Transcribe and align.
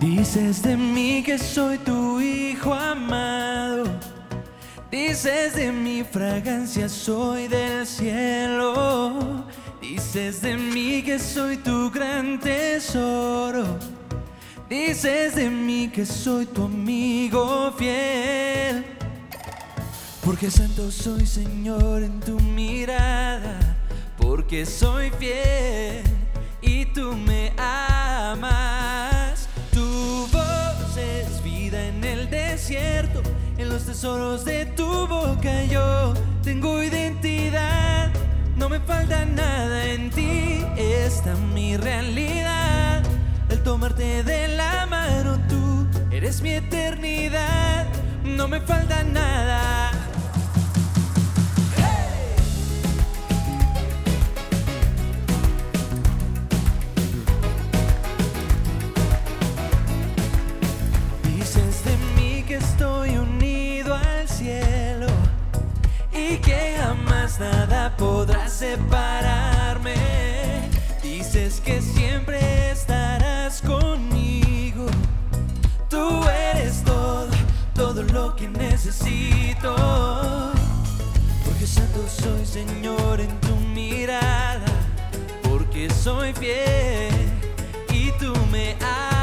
Dices 0.00 0.62
de 0.62 0.76
mí 0.76 1.22
que 1.22 1.38
soy 1.38 1.78
tu 1.78 2.20
hijo 2.20 2.74
amado. 2.74 3.84
Dices 4.90 5.54
de 5.54 5.72
mi 5.72 6.04
fragancia 6.04 6.86
soy 6.88 7.48
del 7.48 7.86
cielo. 7.86 9.46
Dices 9.80 10.42
de 10.42 10.56
mí 10.58 11.02
que 11.02 11.18
soy 11.18 11.56
tu 11.56 11.90
gran 11.90 12.38
tesoro. 12.38 13.78
Dices 14.68 15.34
de 15.34 15.48
mí 15.48 15.88
que 15.88 16.04
soy 16.04 16.44
tu 16.44 16.64
amigo 16.64 17.72
fiel. 17.78 18.84
Porque 20.22 20.50
santo 20.50 20.90
soy 20.90 21.24
Señor 21.24 22.02
en 22.02 22.20
tu 22.20 22.38
mirada. 22.40 23.58
Porque 24.18 24.66
soy 24.66 25.10
fiel 25.18 26.02
y 26.60 26.84
tú 26.86 27.16
me 27.16 27.52
amas. 27.56 28.75
En 32.68 33.68
los 33.68 33.84
tesoros 33.84 34.44
de 34.44 34.66
tu 34.66 35.06
boca 35.06 35.62
yo 35.70 36.14
tengo 36.42 36.82
identidad. 36.82 38.10
No 38.56 38.68
me 38.68 38.80
falta 38.80 39.24
nada 39.24 39.86
en 39.86 40.10
ti. 40.10 40.64
Esta 40.76 41.34
es 41.34 41.38
mi 41.54 41.76
realidad. 41.76 43.04
El 43.50 43.62
tomarte 43.62 44.24
de 44.24 44.48
la 44.48 44.84
mano 44.86 45.38
tú 45.48 45.86
eres 46.10 46.42
mi 46.42 46.54
eternidad. 46.54 47.86
No 48.24 48.48
me 48.48 48.60
falta 48.60 49.04
nada. 49.04 49.75
Nada 67.38 67.94
podrá 67.96 68.48
separarme. 68.48 69.94
Dices 71.02 71.60
que 71.60 71.80
siempre 71.80 72.70
estarás 72.70 73.60
conmigo. 73.62 74.86
Tú 75.88 76.22
eres 76.52 76.82
todo, 76.84 77.28
todo 77.74 78.02
lo 78.02 78.34
que 78.36 78.48
necesito. 78.48 79.74
Porque 81.44 81.66
santo 81.66 82.04
soy 82.08 82.44
Señor 82.44 83.20
en 83.20 83.40
tu 83.40 83.56
mirada. 83.56 84.64
Porque 85.42 85.90
soy 85.90 86.32
fiel 86.32 87.14
y 87.90 88.10
tú 88.12 88.32
me 88.50 88.76
amas. 88.80 89.15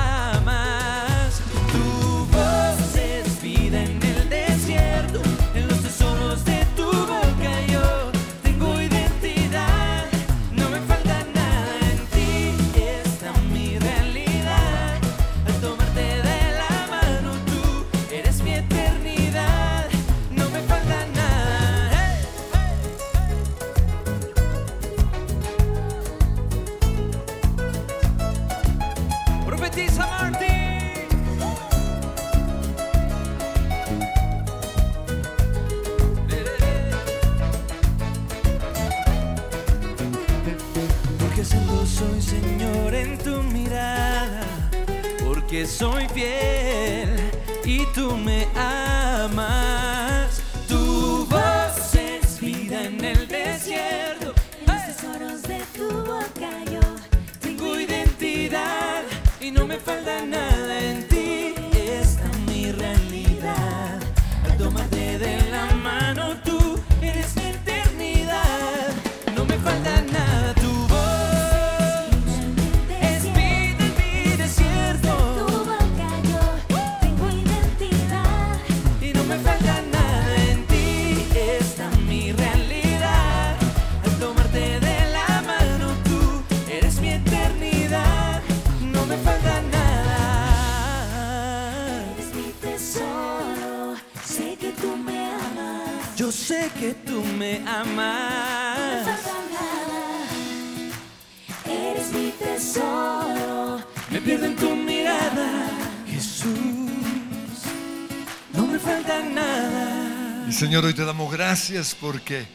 Señor, 110.73 110.85
hoy 110.85 110.95
te 110.95 111.05
damos 111.05 111.31
gracias 111.31 111.93
porque 111.93 112.47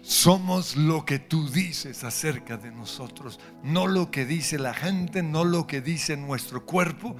somos 0.00 0.74
lo 0.74 1.04
que 1.04 1.18
tú 1.18 1.50
dices 1.50 2.02
acerca 2.02 2.56
de 2.56 2.72
nosotros, 2.72 3.38
no 3.62 3.86
lo 3.86 4.10
que 4.10 4.24
dice 4.24 4.58
la 4.58 4.72
gente, 4.72 5.22
no 5.22 5.44
lo 5.44 5.66
que 5.66 5.82
dice 5.82 6.16
nuestro 6.16 6.64
cuerpo, 6.64 7.14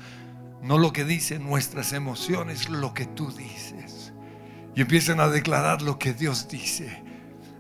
no 0.63 0.79
lo 0.79 0.91
que 0.95 1.05
dicen 1.05 1.45
nuestras 1.45 1.93
emociones, 1.93 2.71
lo 2.71 2.95
que 2.95 3.05
tú 3.05 3.31
dices. 3.31 4.15
Y 4.75 4.81
empiezan 4.81 5.21
a 5.21 5.29
declarar 5.29 5.83
lo 5.83 5.99
que 5.99 6.15
Dios 6.15 6.49
dice. 6.49 7.05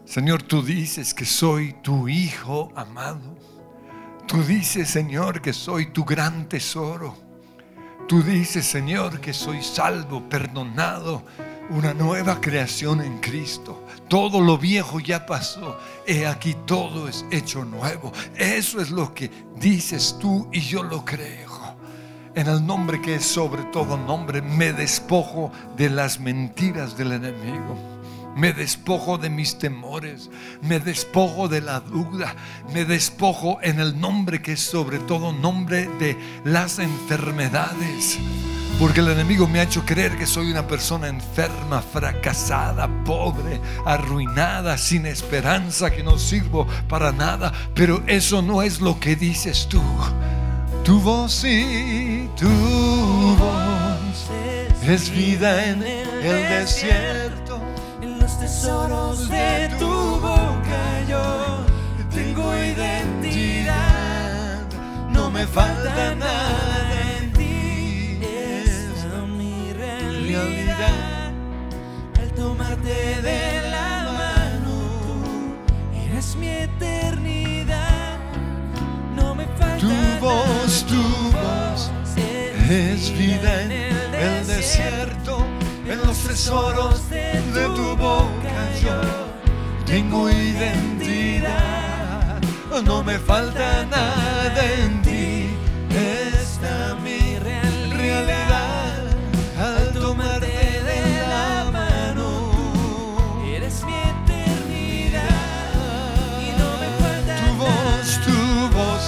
Señor, 0.06 0.42
tú 0.42 0.62
dices 0.62 1.12
que 1.12 1.26
soy 1.26 1.74
tu 1.82 2.08
hijo 2.08 2.72
amado. 2.74 3.36
Tú 4.26 4.42
dices, 4.44 4.88
Señor, 4.88 5.42
que 5.42 5.52
soy 5.52 5.92
tu 5.92 6.06
gran 6.06 6.48
tesoro. 6.48 7.29
Tú 8.10 8.24
dices, 8.24 8.66
Señor, 8.66 9.20
que 9.20 9.32
soy 9.32 9.62
salvo, 9.62 10.28
perdonado, 10.28 11.22
una 11.70 11.94
nueva 11.94 12.40
creación 12.40 13.00
en 13.02 13.20
Cristo. 13.20 13.84
Todo 14.08 14.40
lo 14.40 14.58
viejo 14.58 14.98
ya 14.98 15.24
pasó. 15.26 15.78
He 16.08 16.26
aquí 16.26 16.56
todo 16.66 17.06
es 17.06 17.24
hecho 17.30 17.64
nuevo. 17.64 18.10
Eso 18.34 18.80
es 18.80 18.90
lo 18.90 19.14
que 19.14 19.30
dices 19.54 20.16
tú 20.18 20.48
y 20.50 20.58
yo 20.58 20.82
lo 20.82 21.04
creo. 21.04 21.76
En 22.34 22.48
el 22.48 22.66
nombre 22.66 23.00
que 23.00 23.14
es 23.14 23.24
sobre 23.24 23.62
todo 23.66 23.96
nombre, 23.96 24.42
me 24.42 24.72
despojo 24.72 25.52
de 25.76 25.88
las 25.88 26.18
mentiras 26.18 26.96
del 26.96 27.12
enemigo. 27.12 27.89
Me 28.36 28.52
despojo 28.52 29.18
de 29.18 29.28
mis 29.28 29.58
temores, 29.58 30.30
me 30.62 30.78
despojo 30.78 31.48
de 31.48 31.60
la 31.60 31.80
duda, 31.80 32.34
me 32.72 32.84
despojo 32.84 33.58
en 33.62 33.80
el 33.80 34.00
nombre 34.00 34.40
que 34.40 34.52
es 34.52 34.60
sobre 34.60 34.98
todo 35.00 35.32
nombre 35.32 35.88
de 35.98 36.16
las 36.44 36.78
enfermedades. 36.78 38.18
Porque 38.80 39.00
el 39.00 39.08
enemigo 39.08 39.46
me 39.46 39.60
ha 39.60 39.64
hecho 39.64 39.84
creer 39.84 40.16
que 40.16 40.26
soy 40.26 40.50
una 40.50 40.66
persona 40.66 41.08
enferma, 41.08 41.82
fracasada, 41.82 42.88
pobre, 43.04 43.60
arruinada, 43.84 44.78
sin 44.78 45.04
esperanza, 45.04 45.90
que 45.90 46.02
no 46.02 46.18
sirvo 46.18 46.66
para 46.88 47.12
nada. 47.12 47.52
Pero 47.74 48.02
eso 48.06 48.40
no 48.40 48.62
es 48.62 48.80
lo 48.80 48.98
que 48.98 49.16
dices 49.16 49.68
tú. 49.68 49.82
Tu 50.82 50.98
voz 50.98 51.30
sí, 51.30 52.30
tu 52.38 52.48
voz 52.48 54.30
es 54.82 55.10
vida 55.10 55.66
en 55.66 55.82
el 55.82 56.48
desierto. 56.48 57.29
Tesoros 58.40 59.28
de 59.28 59.68
tu 59.78 59.86
boca 60.18 60.82
yo 61.06 61.22
tengo 62.12 62.54
identidad. 62.56 63.76
No 65.12 65.30
me 65.30 65.46
falta 65.46 66.14
nada 66.14 67.18
en 67.18 67.32
ti. 67.32 68.18
Es 68.22 69.04
mi 69.38 69.72
realidad. 69.74 71.32
Al 72.18 72.32
tomarte 72.32 73.20
de 73.20 73.70
la 73.70 74.08
mano, 74.20 74.76
eres 75.94 76.34
mi 76.36 76.48
eternidad. 76.48 78.18
No 79.14 79.34
me 79.34 79.46
falta 79.58 79.76
Tu 79.78 79.92
voz, 80.18 80.86
tu 80.86 81.02
voz 81.30 81.90
es 82.70 83.10
vida 83.18 83.62
en 83.62 83.72
el 83.72 84.46
desierto, 84.46 85.44
en 85.90 86.06
los 86.06 86.18
tesoros 86.18 87.10
de 87.10 87.42
tu 87.74 87.96
boca 87.96 88.70
yo 88.80 89.00
tengo 89.84 90.30
identidad, 90.30 91.50
no 92.84 93.02
me 93.02 93.18
falta 93.18 93.84
nada 93.86 94.64
en 94.78 95.02
ti, 95.02 95.50
está 95.90 96.94
mi 97.02 97.38
realidad. 97.40 99.02
Al 99.58 99.92
tomarte 99.92 100.46
de 100.46 101.02
la 101.28 101.70
mano. 101.72 102.52
Eres 103.44 103.82
mi 103.84 103.92
eternidad. 103.92 105.24
Y 106.46 106.50
no 106.60 106.68
me 106.82 106.88
falta 107.02 107.32
Tu 107.42 107.50
voz, 107.64 108.06
tu 108.26 108.38
voz 108.78 109.02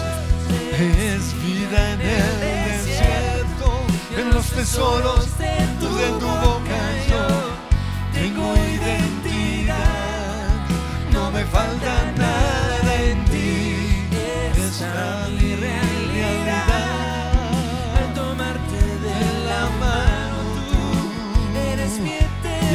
es 0.79 1.25
vida 1.45 1.81
en 1.93 2.01
el 2.01 2.33
desierto, 2.41 3.67
en 4.19 4.27
los 4.35 4.47
tesoros 4.47 5.39
de 5.39 6.07
tu 6.19 6.27
boca 6.27 6.42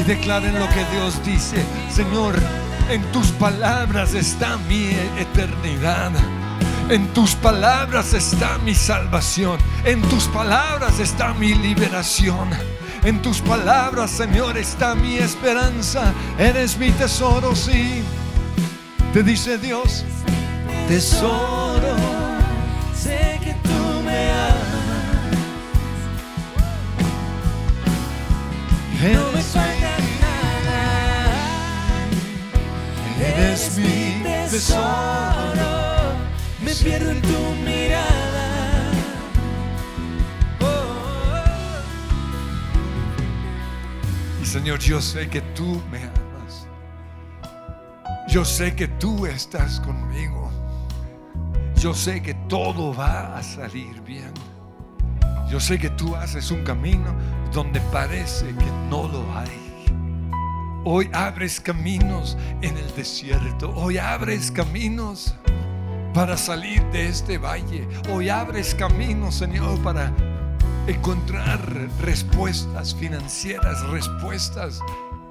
declaren 0.08 0.58
lo 0.58 0.68
que 0.70 0.86
Dios 0.94 1.22
dice, 1.26 1.64
Señor, 1.94 2.34
en 2.90 3.04
tus 3.12 3.28
palabras 3.32 4.14
está 4.14 4.58
mi 4.70 4.88
eternidad. 5.20 6.12
En 6.90 7.08
tus 7.14 7.36
palabras 7.36 8.14
está 8.14 8.58
mi 8.60 8.74
salvación. 8.74 9.60
En 9.84 10.02
tus 10.04 10.24
palabras 10.28 11.00
está 11.00 11.34
mi 11.34 11.54
liberación. 11.54 12.50
En 13.04 13.22
tus 13.22 13.42
palabras, 13.42 14.10
Señor, 14.10 14.58
está 14.58 14.96
mi 14.96 15.18
esperanza. 15.18 16.14
Eres 16.40 16.78
mi 16.78 16.92
tesoro, 16.92 17.54
sí. 17.54 18.02
Te 19.12 19.22
dice 19.24 19.58
Dios, 19.58 20.06
tesoro. 20.88 21.96
Sé 22.96 23.40
que 23.44 23.54
tú 23.64 24.02
me 24.06 24.32
amas, 24.32 24.78
no 29.14 29.32
me 29.34 29.77
mi 33.76 34.24
tesoro. 34.50 36.14
Me 36.64 36.74
pierdo 36.76 37.12
en 37.12 37.22
tu 37.22 37.40
mirada. 37.66 38.92
Oh, 40.62 41.82
Y 44.42 44.46
Señor, 44.46 44.80
yo 44.80 45.02
sé 45.02 45.28
que 45.28 45.42
tú 45.56 45.82
me 45.92 46.04
amas. 46.04 46.68
Yo 48.30 48.46
sé 48.46 48.76
que 48.76 48.88
tú 48.88 49.26
estás 49.26 49.80
conmigo. 49.80 50.52
Yo 51.80 51.94
sé 51.94 52.22
que 52.22 52.36
todo 52.48 52.94
va 52.94 53.38
a 53.38 53.44
salir 53.44 54.02
bien. 54.02 54.34
Yo 55.50 55.60
sé 55.60 55.80
que 55.80 55.90
tú 55.92 56.16
haces 56.16 56.52
un 56.52 56.64
camino 56.64 57.16
donde 57.54 57.80
parece 57.92 58.48
que 58.48 58.72
no 58.90 59.08
lo 59.08 59.24
hay. 59.38 59.67
Hoy 60.84 61.10
abres 61.14 61.60
caminos 61.60 62.38
en 62.62 62.78
el 62.78 62.96
desierto. 62.96 63.74
Hoy 63.76 63.98
abres 63.98 64.52
caminos 64.52 65.36
para 66.14 66.38
salir 66.38 66.84
de 66.92 67.08
este 67.08 67.38
valle. 67.38 67.88
Hoy 68.12 68.30
abres 68.30 68.74
caminos, 68.74 69.36
Señor, 69.36 69.82
para 69.82 70.14
encontrar 70.88 71.60
respuestas 72.02 72.96
financieras, 72.96 73.82
respuestas 73.90 74.80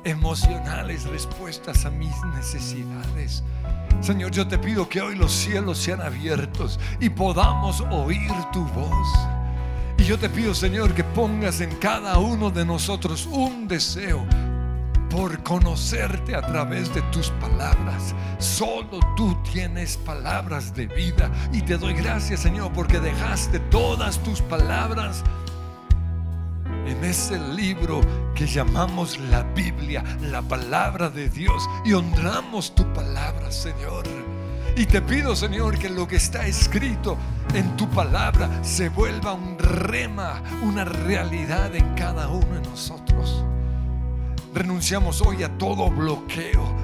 emocionales, 0.04 1.04
respuestas 1.04 1.86
a 1.86 1.90
mis 1.90 2.14
necesidades. 2.34 3.42
Señor, 4.00 4.30
yo 4.30 4.46
te 4.46 4.58
pido 4.58 4.88
que 4.88 5.00
hoy 5.00 5.16
los 5.16 5.32
cielos 5.32 5.78
sean 5.78 6.02
abiertos 6.02 6.78
y 7.00 7.08
podamos 7.08 7.80
oír 7.90 8.30
tu 8.52 8.64
voz. 8.68 9.08
Y 9.98 10.04
yo 10.04 10.18
te 10.18 10.28
pido, 10.28 10.54
Señor, 10.54 10.94
que 10.94 11.02
pongas 11.02 11.60
en 11.62 11.74
cada 11.76 12.18
uno 12.18 12.50
de 12.50 12.66
nosotros 12.66 13.26
un 13.26 13.66
deseo 13.66 14.26
por 15.10 15.42
conocerte 15.42 16.34
a 16.34 16.42
través 16.42 16.92
de 16.94 17.02
tus 17.12 17.30
palabras. 17.30 18.14
Solo 18.38 19.00
tú 19.16 19.36
tienes 19.50 19.96
palabras 19.96 20.74
de 20.74 20.86
vida. 20.86 21.30
Y 21.52 21.62
te 21.62 21.76
doy 21.76 21.94
gracias, 21.94 22.40
Señor, 22.40 22.72
porque 22.72 23.00
dejaste 23.00 23.58
todas 23.58 24.18
tus 24.22 24.40
palabras 24.42 25.22
en 26.86 27.04
ese 27.04 27.38
libro 27.38 28.00
que 28.34 28.46
llamamos 28.46 29.18
la 29.18 29.42
Biblia, 29.42 30.04
la 30.20 30.42
palabra 30.42 31.08
de 31.10 31.28
Dios. 31.28 31.62
Y 31.84 31.92
honramos 31.92 32.74
tu 32.74 32.84
palabra, 32.92 33.50
Señor. 33.50 34.04
Y 34.76 34.84
te 34.84 35.00
pido, 35.00 35.34
Señor, 35.34 35.78
que 35.78 35.88
lo 35.88 36.06
que 36.06 36.16
está 36.16 36.46
escrito 36.46 37.16
en 37.54 37.76
tu 37.78 37.88
palabra 37.88 38.62
se 38.62 38.90
vuelva 38.90 39.32
un 39.32 39.58
rema, 39.58 40.42
una 40.62 40.84
realidad 40.84 41.74
en 41.74 41.94
cada 41.94 42.28
uno 42.28 42.46
de 42.46 42.60
nosotros. 42.60 43.45
Renunciamos 44.56 45.20
hoy 45.20 45.42
a 45.42 45.50
todo 45.58 45.90
bloqueo. 45.90 46.74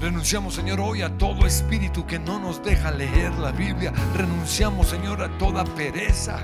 Renunciamos, 0.00 0.52
Señor, 0.54 0.80
hoy 0.80 1.02
a 1.02 1.16
todo 1.16 1.46
espíritu 1.46 2.04
que 2.04 2.18
no 2.18 2.40
nos 2.40 2.60
deja 2.60 2.90
leer 2.90 3.32
la 3.34 3.52
Biblia. 3.52 3.92
Renunciamos, 4.16 4.88
Señor, 4.88 5.22
a 5.22 5.38
toda 5.38 5.62
pereza. 5.62 6.40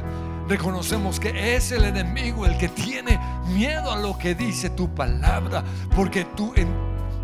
Reconocemos 0.49 1.19
que 1.19 1.57
es 1.57 1.73
el 1.73 1.87
enemigo 1.87 2.47
el 2.47 2.57
que 2.57 2.69
tiene 2.69 3.19
miedo 3.49 3.91
a 3.91 3.97
lo 3.97 4.17
que 4.17 4.37
dice 4.37 4.71
tu 4.71 4.89
palabra. 4.95 5.65
Porque 5.97 6.25
tú 6.25 6.53
en, 6.55 6.69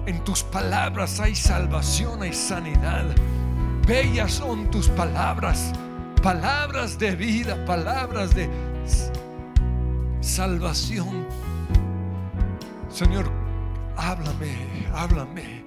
en 0.06 0.24
tus 0.24 0.42
palabras 0.42 1.20
hay 1.20 1.36
salvación, 1.36 2.24
hay 2.24 2.32
sanidad. 2.32 3.14
Bellas 3.86 4.32
son 4.32 4.72
tus 4.72 4.88
palabras. 4.88 5.72
Palabras 6.20 6.98
de 6.98 7.14
vida, 7.14 7.64
palabras 7.64 8.34
de 8.34 8.50
salvación. 10.20 11.28
Señor, 12.90 13.41
háblame, 13.96 14.86
háblame. 14.94 15.64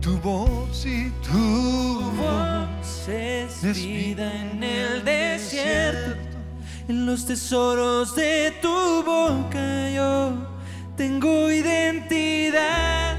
Tu 0.00 0.16
voz 0.18 0.86
y 0.86 1.10
tu 1.22 1.30
Tu 1.30 2.00
voz. 2.16 3.08
es 3.08 3.64
Es 3.64 3.76
vida 3.76 4.30
vida 4.30 4.32
en 4.34 4.62
el 4.62 5.04
desierto, 5.04 6.20
en 6.88 7.06
los 7.06 7.26
tesoros 7.26 8.14
de 8.14 8.52
tu 8.62 9.02
boca 9.02 9.90
yo 9.90 10.32
tengo 10.98 11.48
identidad, 11.50 13.16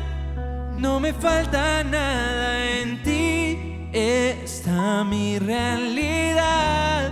no 0.78 1.00
me 1.00 1.14
falta 1.14 1.82
nada 1.84 2.70
en 2.82 3.02
ti, 3.04 3.90
está 3.94 5.04
mi 5.06 5.40
realidad. 5.40 7.10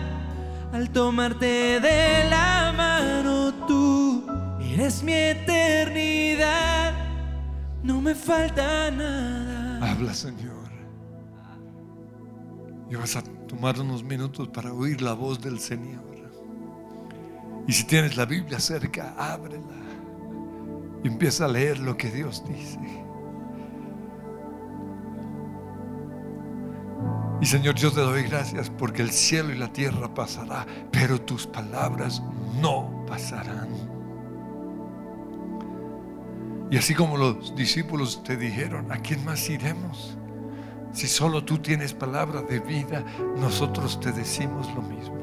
Al 0.74 0.90
tomarte 0.90 1.80
de 1.80 2.30
la 2.30 2.74
mano 2.76 3.54
tú 3.66 4.26
eres 4.60 5.02
mi 5.04 5.14
eternidad, 5.14 6.87
no 7.88 8.02
me 8.02 8.14
falta 8.14 8.92
nada. 8.92 9.92
Habla, 9.92 10.14
Señor. 10.14 10.68
Y 12.90 12.96
vas 12.96 13.16
a 13.16 13.24
tomar 13.48 13.80
unos 13.80 14.04
minutos 14.04 14.50
para 14.50 14.74
oír 14.74 15.02
la 15.02 15.14
voz 15.14 15.42
del 15.42 15.60
Señor. 15.60 16.06
Y 17.66 17.74
si 17.74 17.86
tienes 17.86 18.16
la 18.16 18.26
Biblia 18.26 18.60
cerca, 18.60 19.14
ábrela. 19.18 19.64
Y 21.04 21.08
empieza 21.08 21.46
a 21.46 21.48
leer 21.48 21.80
lo 21.80 21.98
que 21.98 22.10
Dios 22.10 22.44
dice. 22.48 22.80
Y 27.40 27.46
Señor, 27.46 27.76
yo 27.76 27.92
te 27.92 28.02
doy 28.02 28.24
gracias 28.24 28.70
porque 28.70 29.02
el 29.02 29.12
cielo 29.12 29.54
y 29.54 29.58
la 29.58 29.72
tierra 29.72 30.14
pasará, 30.14 30.66
pero 30.92 31.22
tus 31.22 31.46
palabras 31.46 32.22
no 32.62 33.06
pasarán. 33.06 33.97
Y 36.70 36.78
así 36.78 36.94
como 36.94 37.18
los 37.18 37.56
discípulos 37.56 38.24
te 38.24 38.36
dijeron, 38.36 38.92
¿a 38.92 38.98
quién 38.98 39.24
más 39.24 39.50
iremos? 39.50 40.18
Si 40.92 41.08
solo 41.08 41.44
tú 41.44 41.60
tienes 41.60 41.94
palabra 41.94 42.42
de 42.42 42.60
vida, 42.60 43.04
nosotros 43.38 44.00
te 44.00 44.12
decimos 44.12 44.68
lo 44.76 44.82
mismo. 44.82 45.18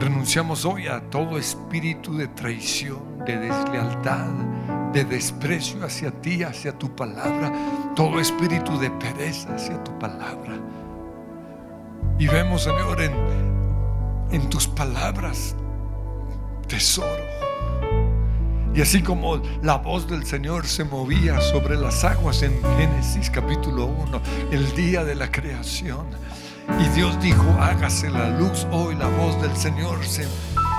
Renunciamos 0.00 0.64
hoy 0.64 0.86
a 0.86 1.00
todo 1.10 1.36
espíritu 1.36 2.16
de 2.16 2.28
traición, 2.28 3.18
de 3.26 3.36
deslealtad, 3.36 4.30
de 4.94 5.04
desprecio 5.04 5.84
hacia 5.84 6.10
ti, 6.10 6.42
hacia 6.42 6.72
tu 6.78 6.94
palabra, 6.96 7.52
todo 7.94 8.18
espíritu 8.18 8.78
de 8.78 8.90
pereza 8.92 9.54
hacia 9.54 9.82
tu 9.84 9.98
palabra. 9.98 10.54
Y 12.18 12.26
vemos, 12.28 12.62
Señor, 12.62 13.00
en, 13.02 13.12
en 14.30 14.48
tus 14.48 14.68
palabras 14.68 15.54
tesoro. 16.70 17.24
Y 18.72 18.80
así 18.80 19.02
como 19.02 19.42
la 19.62 19.76
voz 19.76 20.08
del 20.08 20.24
Señor 20.24 20.66
se 20.66 20.84
movía 20.84 21.40
sobre 21.40 21.76
las 21.76 22.04
aguas 22.04 22.42
en 22.42 22.52
Génesis 22.78 23.28
capítulo 23.28 23.86
1, 23.86 24.22
el 24.52 24.74
día 24.76 25.04
de 25.04 25.16
la 25.16 25.30
creación, 25.30 26.06
Y 26.78 26.88
Dios 26.94 27.20
dijo, 27.20 27.42
hágase 27.58 28.08
la 28.10 28.30
luz 28.38 28.64
hoy, 28.70 28.94
la 28.94 29.08
voz 29.08 29.42
del 29.42 29.54
Señor 29.56 30.06
se 30.06 30.24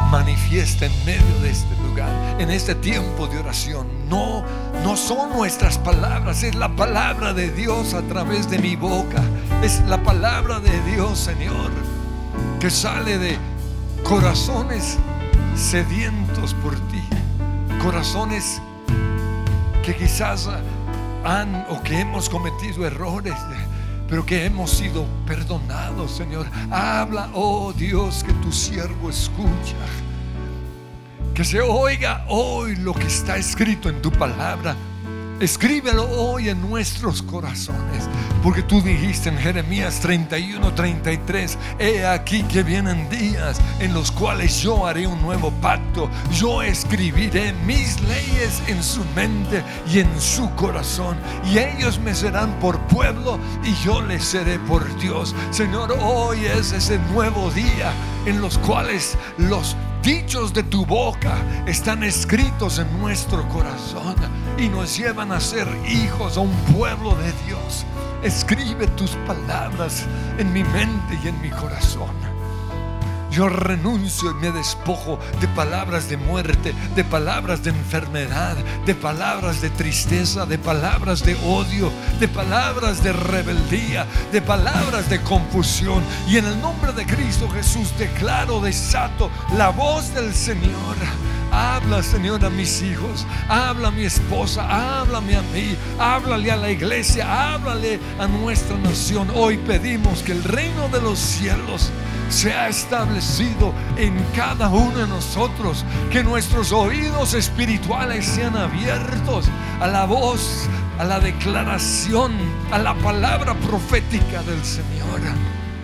manifiesta 0.10 0.86
en 0.86 1.06
medio 1.06 1.40
de 1.42 1.50
este 1.50 1.76
lugar, 1.84 2.10
en 2.40 2.50
este 2.50 2.76
tiempo 2.76 3.28
de 3.28 3.40
oración. 3.40 3.88
No, 4.10 4.46
no 4.86 4.96
son 4.96 5.32
nuestras 5.32 5.78
palabras, 5.78 6.44
es 6.44 6.56
la 6.56 6.74
palabra 6.78 7.34
de 7.34 7.52
Dios 7.52 7.94
a 7.94 8.04
través 8.04 8.50
de 8.50 8.60
mi 8.60 8.78
boca. 8.78 9.22
Es 9.62 9.82
la 9.82 10.02
palabra 10.02 10.62
de 10.62 10.80
Dios, 10.94 11.20
Señor, 11.20 11.72
que 12.62 12.70
sale 12.70 13.18
de 13.18 13.38
corazones 14.04 14.98
sedientos 15.56 16.54
por 16.56 16.76
ti, 16.90 17.02
corazones 17.82 18.62
que 19.84 19.96
quizás 19.96 20.50
han 21.24 21.66
o 21.70 21.82
que 21.84 22.00
hemos 22.00 22.30
cometido 22.30 22.86
errores 22.86 23.36
pero 24.12 24.26
que 24.26 24.46
hemos 24.46 24.72
sido 24.72 25.06
perdonados, 25.26 26.12
Señor. 26.12 26.46
Habla, 26.70 27.30
oh 27.34 27.72
Dios, 27.72 28.26
que 28.26 28.34
tu 28.34 28.52
siervo 28.52 29.10
escucha. 29.10 29.78
Que 31.34 31.46
se 31.46 31.62
oiga 31.62 32.26
hoy 32.28 32.76
lo 32.76 32.94
que 32.94 33.08
está 33.08 33.38
escrito 33.38 33.88
en 33.88 34.02
tu 34.02 34.12
palabra 34.12 34.76
Escríbelo 35.42 36.08
hoy 36.08 36.50
en 36.50 36.62
nuestros 36.62 37.24
corazones, 37.24 38.08
porque 38.44 38.62
tú 38.62 38.80
dijiste 38.80 39.30
en 39.30 39.40
Jeremías 39.40 40.00
31, 40.00 40.72
33, 40.76 41.58
he 41.80 42.06
aquí 42.06 42.44
que 42.44 42.62
vienen 42.62 43.10
días 43.10 43.60
en 43.80 43.92
los 43.92 44.12
cuales 44.12 44.62
yo 44.62 44.86
haré 44.86 45.08
un 45.08 45.20
nuevo 45.20 45.50
pacto, 45.60 46.12
yo 46.32 46.62
escribiré 46.62 47.54
mis 47.66 48.00
leyes 48.02 48.62
en 48.68 48.84
su 48.84 49.04
mente 49.16 49.64
y 49.92 50.02
en 50.02 50.22
su 50.22 50.48
corazón, 50.52 51.18
y 51.52 51.58
ellos 51.58 51.98
me 51.98 52.14
serán 52.14 52.60
por 52.60 52.80
pueblo 52.82 53.40
y 53.64 53.74
yo 53.84 54.00
les 54.04 54.24
seré 54.24 54.60
por 54.60 54.96
Dios. 55.00 55.34
Señor, 55.50 55.98
hoy 56.04 56.46
es 56.46 56.72
ese 56.72 57.00
nuevo 57.12 57.50
día 57.50 57.92
en 58.28 58.42
los 58.42 58.60
cuales 58.60 59.18
los 59.40 59.76
dichos 60.02 60.54
de 60.54 60.64
tu 60.64 60.86
boca 60.86 61.38
están 61.68 62.04
escritos 62.04 62.80
en 62.80 63.00
nuestro 63.00 63.48
corazón 63.50 64.16
y 64.58 64.68
nos 64.68 64.98
llevan 64.98 65.32
a 65.32 65.40
ser 65.40 65.68
hijos 65.88 66.38
a 66.38 66.42
un 66.42 66.56
pueblo 66.76 67.16
de 67.16 67.32
Dios. 67.46 67.86
Escribe 68.24 68.88
tus 68.88 69.12
palabras 69.28 70.06
en 70.38 70.52
mi 70.54 70.64
mente 70.64 71.20
y 71.24 71.28
en 71.28 71.42
mi 71.42 71.50
corazón. 71.50 72.31
Yo 73.32 73.48
renuncio 73.48 74.32
y 74.32 74.34
me 74.34 74.52
despojo 74.52 75.18
de 75.40 75.48
palabras 75.48 76.10
de 76.10 76.18
muerte, 76.18 76.74
de 76.96 77.04
palabras 77.06 77.64
de 77.64 77.70
enfermedad, 77.70 78.58
de 78.86 78.94
palabras 78.94 79.62
de 79.62 79.70
tristeza, 79.70 80.46
de 80.46 80.58
palabras 80.58 81.24
de 81.24 81.36
odio, 81.46 81.92
de 82.20 82.28
palabras 82.28 83.02
de 83.02 83.14
rebeldía, 83.14 84.06
de 84.34 84.42
palabras 84.42 85.10
de 85.10 85.22
confusión. 85.22 86.04
Y 86.28 86.38
en 86.38 86.46
el 86.46 86.60
nombre 86.60 86.92
de 86.92 87.06
Cristo 87.06 87.50
Jesús 87.50 87.98
declaro 87.98 88.60
desato 88.60 89.32
la 89.56 89.70
voz 89.70 90.14
del 90.14 90.34
Señor. 90.34 90.98
Habla, 91.52 92.02
Señor, 92.02 92.44
a 92.46 92.50
mis 92.50 92.82
hijos. 92.82 93.26
Habla 93.50 93.90
a 93.90 93.92
mi 93.92 94.04
esposa. 94.04 94.66
Háblame 95.00 95.36
a 95.36 95.42
mí. 95.42 95.76
Háblale 96.00 96.52
a 96.52 96.56
la 96.56 96.72
iglesia. 96.72 97.54
Háblale 97.54 98.00
a 98.20 98.28
nuestra 98.28 98.78
nación. 98.78 99.30
Hoy 99.36 99.58
pedimos 99.58 100.24
que 100.24 100.32
el 100.32 100.44
reino 100.44 100.88
de 100.90 101.02
los 101.02 101.20
cielos 101.20 101.92
se 102.32 102.54
ha 102.54 102.70
establecido 102.70 103.74
en 103.98 104.18
cada 104.36 104.70
uno 104.70 104.98
de 104.98 105.08
nosotros. 105.08 105.86
Que 106.12 106.24
nuestros 106.24 106.72
oídos 106.72 107.34
espirituales 107.34 108.26
sean 108.26 108.56
abiertos 108.56 109.46
a 109.80 109.88
la 109.88 110.06
voz, 110.06 110.68
a 110.98 111.04
la 111.04 111.20
declaración, 111.20 112.34
a 112.72 112.80
la 112.80 112.96
palabra 112.96 113.54
profética 113.56 114.42
del 114.44 114.64
Señor. 114.64 115.22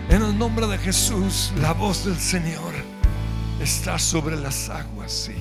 En 0.10 0.22
el 0.22 0.38
nombre 0.38 0.68
de 0.68 0.78
Jesús, 0.78 1.52
la 1.62 1.74
voz 1.74 2.06
del 2.06 2.18
Señor 2.18 2.74
está 3.62 4.00
sobre 4.00 4.38
las 4.38 4.70
aguas, 4.70 5.12
sí. 5.12 5.36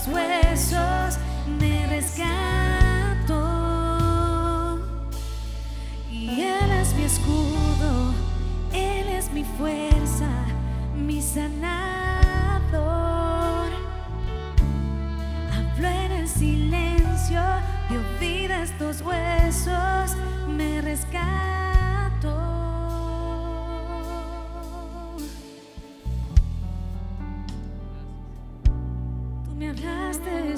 Estos 0.00 0.14
huesos, 0.14 1.18
me 1.58 1.86
rescato. 1.86 2.30
Y 6.10 6.40
Él 6.40 6.70
es 6.80 6.94
mi 6.94 7.04
escudo, 7.04 8.14
Él 8.72 9.08
es 9.08 9.30
mi 9.30 9.44
fuerza, 9.44 10.30
mi 10.96 11.20
sanador. 11.20 11.60
Hablo 15.52 15.88
en 15.88 16.12
el 16.12 16.28
silencio, 16.28 17.42
dio 17.90 18.00
vida 18.18 18.56
a 18.56 18.62
estos 18.62 19.02
huesos, 19.02 20.16
me 20.48 20.80
rescato. 20.80 21.49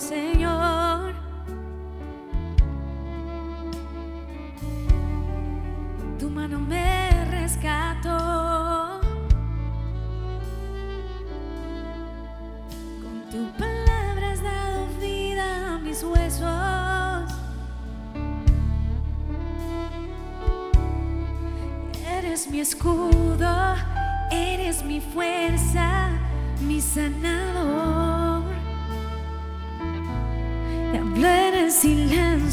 same. 0.02 0.31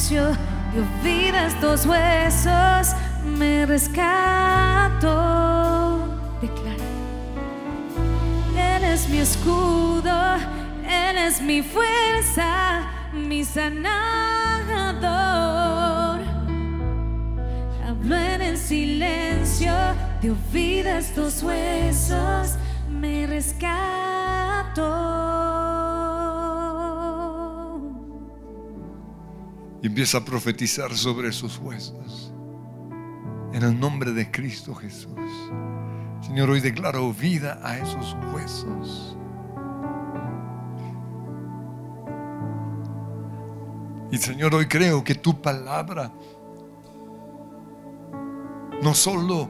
Silencio, 0.10 0.36
dio 0.74 0.84
vida 1.04 1.41
a 1.41 1.48
estos 1.48 1.86
huesos, 1.86 2.95
me 3.26 3.65
rescato. 3.65 5.10
Declara. 6.41 6.84
Él 8.58 8.84
es 8.86 9.08
mi 9.10 9.19
escudo, 9.19 10.36
Él 10.84 11.17
es 11.17 11.41
mi 11.41 11.62
fuerza, 11.62 12.88
mi 13.13 13.43
sanador. 13.43 13.80
Hablo 17.88 18.15
en 18.15 18.41
el 18.41 18.58
silencio, 18.58 19.74
dio 20.22 20.36
vida 20.52 20.95
a 20.95 21.00
estos 21.00 21.43
huesos, 21.43 22.58
me 22.89 23.28
rescato. 23.28 25.18
Y 29.81 29.87
empieza 29.87 30.19
a 30.19 30.25
profetizar 30.25 30.95
sobre 30.95 31.29
esos 31.29 31.57
huesos. 31.57 32.33
En 33.53 33.63
el 33.63 33.79
nombre 33.79 34.11
de 34.11 34.29
Cristo 34.29 34.75
Jesús. 34.75 35.15
Señor, 36.21 36.49
hoy 36.49 36.59
declaro 36.59 37.13
vida 37.13 37.59
a 37.63 37.77
esos 37.77 38.15
huesos. 38.33 39.17
Y 44.11 44.17
Señor, 44.17 44.53
hoy 44.55 44.67
creo 44.67 45.03
que 45.03 45.15
tu 45.15 45.41
palabra 45.41 46.11
no 48.81 48.93
solo 48.93 49.49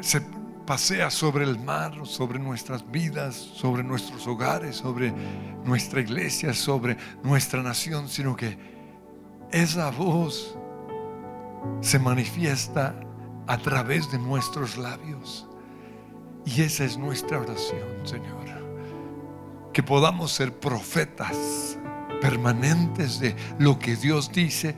se 0.00 0.20
pasea 0.66 1.10
sobre 1.10 1.44
el 1.44 1.58
mar, 1.58 1.94
sobre 2.04 2.38
nuestras 2.38 2.88
vidas, 2.90 3.34
sobre 3.34 3.82
nuestros 3.82 4.26
hogares, 4.26 4.76
sobre 4.76 5.12
nuestra 5.64 6.00
iglesia, 6.00 6.52
sobre 6.52 6.96
nuestra 7.22 7.62
nación, 7.62 8.08
sino 8.08 8.36
que 8.36 8.75
esa 9.50 9.90
voz 9.90 10.56
se 11.80 11.98
manifiesta 11.98 12.94
a 13.46 13.58
través 13.58 14.10
de 14.10 14.18
nuestros 14.18 14.76
labios. 14.76 15.46
Y 16.44 16.62
esa 16.62 16.84
es 16.84 16.96
nuestra 16.96 17.40
oración, 17.40 17.88
Señor. 18.04 18.46
Que 19.72 19.82
podamos 19.82 20.32
ser 20.32 20.58
profetas 20.58 21.78
permanentes 22.20 23.20
de 23.20 23.36
lo 23.58 23.78
que 23.78 23.96
Dios 23.96 24.32
dice 24.32 24.74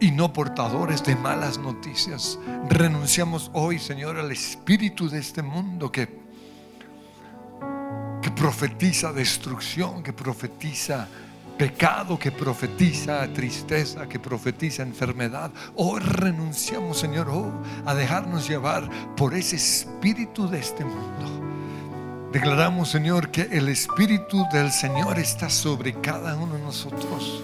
y 0.00 0.10
no 0.10 0.32
portadores 0.32 1.04
de 1.04 1.16
malas 1.16 1.58
noticias. 1.58 2.38
Renunciamos 2.68 3.50
hoy, 3.52 3.78
Señor, 3.78 4.16
al 4.16 4.32
espíritu 4.32 5.08
de 5.08 5.18
este 5.18 5.42
mundo 5.42 5.92
que, 5.92 6.20
que 8.22 8.30
profetiza 8.30 9.12
destrucción, 9.12 10.02
que 10.02 10.12
profetiza 10.12 11.08
pecado, 11.58 12.18
que 12.18 12.30
profetiza 12.30 13.26
tristeza, 13.34 14.08
que 14.08 14.18
profetiza 14.18 14.82
enfermedad. 14.82 15.50
Hoy 15.74 16.00
renunciamos, 16.00 16.98
Señor, 16.98 17.28
oh, 17.28 17.52
a 17.84 17.94
dejarnos 17.94 18.48
llevar 18.48 18.88
por 19.16 19.34
ese 19.34 19.56
espíritu 19.56 20.48
de 20.48 20.60
este 20.60 20.84
mundo. 20.84 21.38
Declaramos, 22.32 22.90
Señor, 22.90 23.30
que 23.30 23.42
el 23.42 23.68
Espíritu 23.68 24.46
del 24.52 24.70
Señor 24.70 25.18
está 25.18 25.48
sobre 25.48 25.94
cada 25.94 26.36
uno 26.36 26.54
de 26.54 26.62
nosotros. 26.62 27.42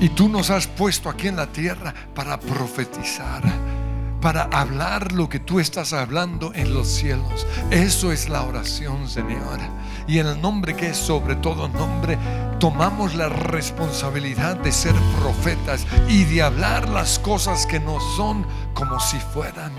Y 0.00 0.08
tú 0.10 0.28
nos 0.28 0.48
has 0.50 0.68
puesto 0.68 1.08
aquí 1.08 1.28
en 1.28 1.36
la 1.36 1.48
tierra 1.48 1.92
para 2.14 2.38
profetizar, 2.38 3.42
para 4.22 4.44
hablar 4.44 5.12
lo 5.12 5.28
que 5.28 5.40
tú 5.40 5.60
estás 5.60 5.92
hablando 5.92 6.52
en 6.54 6.72
los 6.72 6.88
cielos. 6.88 7.46
Eso 7.70 8.12
es 8.12 8.28
la 8.28 8.42
oración, 8.42 9.08
Señor. 9.08 9.58
Y 10.06 10.18
en 10.18 10.28
el 10.28 10.40
nombre 10.40 10.74
que 10.74 10.90
es 10.90 10.96
sobre 10.96 11.36
todo 11.36 11.68
nombre, 11.68 12.16
tomamos 12.58 13.14
la 13.14 13.28
responsabilidad 13.28 14.56
de 14.56 14.72
ser 14.72 14.94
profetas 15.20 15.86
y 16.08 16.24
de 16.24 16.42
hablar 16.42 16.88
las 16.88 17.18
cosas 17.18 17.66
que 17.66 17.80
no 17.80 17.98
son 18.16 18.46
como 18.72 18.98
si 19.00 19.18
fueran. 19.18 19.72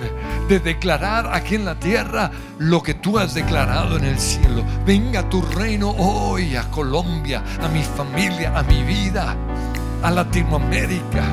De 0.48 0.60
declarar 0.60 1.34
aquí 1.34 1.56
en 1.56 1.66
la 1.66 1.80
tierra 1.80 2.30
lo 2.60 2.84
que 2.84 2.94
tú 2.94 3.18
has 3.18 3.34
declarado 3.34 3.98
en 3.98 4.04
el 4.04 4.20
cielo. 4.20 4.64
Venga 4.86 5.28
tu 5.30 5.42
reino 5.42 5.90
hoy 5.92 6.56
a 6.56 6.70
Colombia, 6.70 7.44
a 7.62 7.68
mi 7.70 7.82
familia, 7.82 8.58
a 8.58 8.64
mi 8.64 8.84
vida 8.84 9.36
a 10.04 10.12
Latinoamérica. 10.12 11.24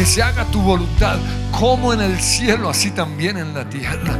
Que 0.00 0.06
se 0.06 0.22
haga 0.22 0.46
tu 0.46 0.62
voluntad 0.62 1.18
como 1.50 1.92
en 1.92 2.00
el 2.00 2.18
cielo, 2.22 2.70
así 2.70 2.90
también 2.90 3.36
en 3.36 3.52
la 3.52 3.68
tierra. 3.68 4.16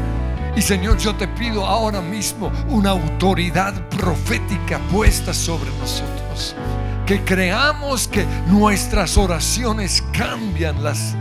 Y 0.54 0.60
Señor, 0.60 0.98
yo 0.98 1.14
te 1.14 1.26
pido 1.26 1.64
ahora 1.64 2.02
mismo 2.02 2.52
una 2.68 2.90
autoridad 2.90 3.88
profética 3.88 4.78
puesta 4.92 5.32
sobre 5.32 5.70
nosotros. 5.80 6.54
Que 7.06 7.24
creamos 7.24 8.08
que 8.08 8.26
nuestras 8.48 9.16
oraciones 9.16 10.04
cambian 10.12 10.84
las 10.84 11.14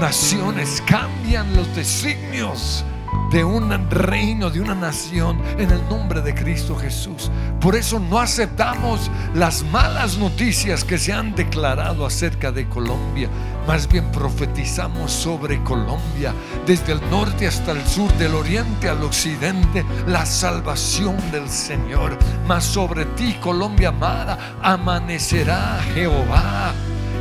naciones, 0.00 0.80
cambian 0.86 1.56
los 1.56 1.74
designios 1.74 2.84
de 3.30 3.44
un 3.44 3.90
reino, 3.90 4.50
de 4.50 4.60
una 4.60 4.74
nación, 4.74 5.40
en 5.58 5.70
el 5.70 5.86
nombre 5.88 6.22
de 6.22 6.34
Cristo 6.34 6.76
Jesús. 6.76 7.30
Por 7.60 7.76
eso 7.76 7.98
no 7.98 8.18
aceptamos 8.18 9.10
las 9.34 9.64
malas 9.64 10.16
noticias 10.16 10.84
que 10.84 10.98
se 10.98 11.12
han 11.12 11.34
declarado 11.34 12.06
acerca 12.06 12.52
de 12.52 12.68
Colombia. 12.68 13.28
Más 13.66 13.86
bien 13.88 14.10
profetizamos 14.12 15.12
sobre 15.12 15.62
Colombia, 15.62 16.32
desde 16.66 16.92
el 16.92 17.10
norte 17.10 17.46
hasta 17.46 17.72
el 17.72 17.86
sur, 17.86 18.10
del 18.14 18.34
oriente 18.34 18.88
al 18.88 19.02
occidente, 19.02 19.84
la 20.06 20.24
salvación 20.24 21.16
del 21.30 21.48
Señor. 21.50 22.16
Mas 22.46 22.64
sobre 22.64 23.04
ti, 23.04 23.34
Colombia 23.40 23.88
amada, 23.90 24.56
amanecerá 24.62 25.80
Jehová 25.94 26.72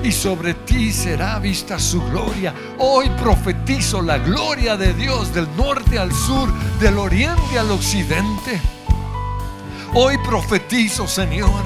y 0.07 0.11
sobre 0.13 0.53
ti 0.53 0.93
será 0.93 1.37
vista 1.37 1.77
su 1.77 2.01
gloria. 2.01 2.53
Hoy 2.77 3.09
profetizo 3.21 4.01
la 4.01 4.17
gloria 4.17 4.77
de 4.77 4.93
Dios 4.93 5.33
del 5.33 5.53
norte 5.57 5.99
al 5.99 6.13
sur, 6.13 6.49
del 6.79 6.97
oriente 6.97 7.59
al 7.59 7.69
occidente. 7.71 8.61
Hoy 9.93 10.17
profetizo, 10.19 11.09
Señor, 11.09 11.65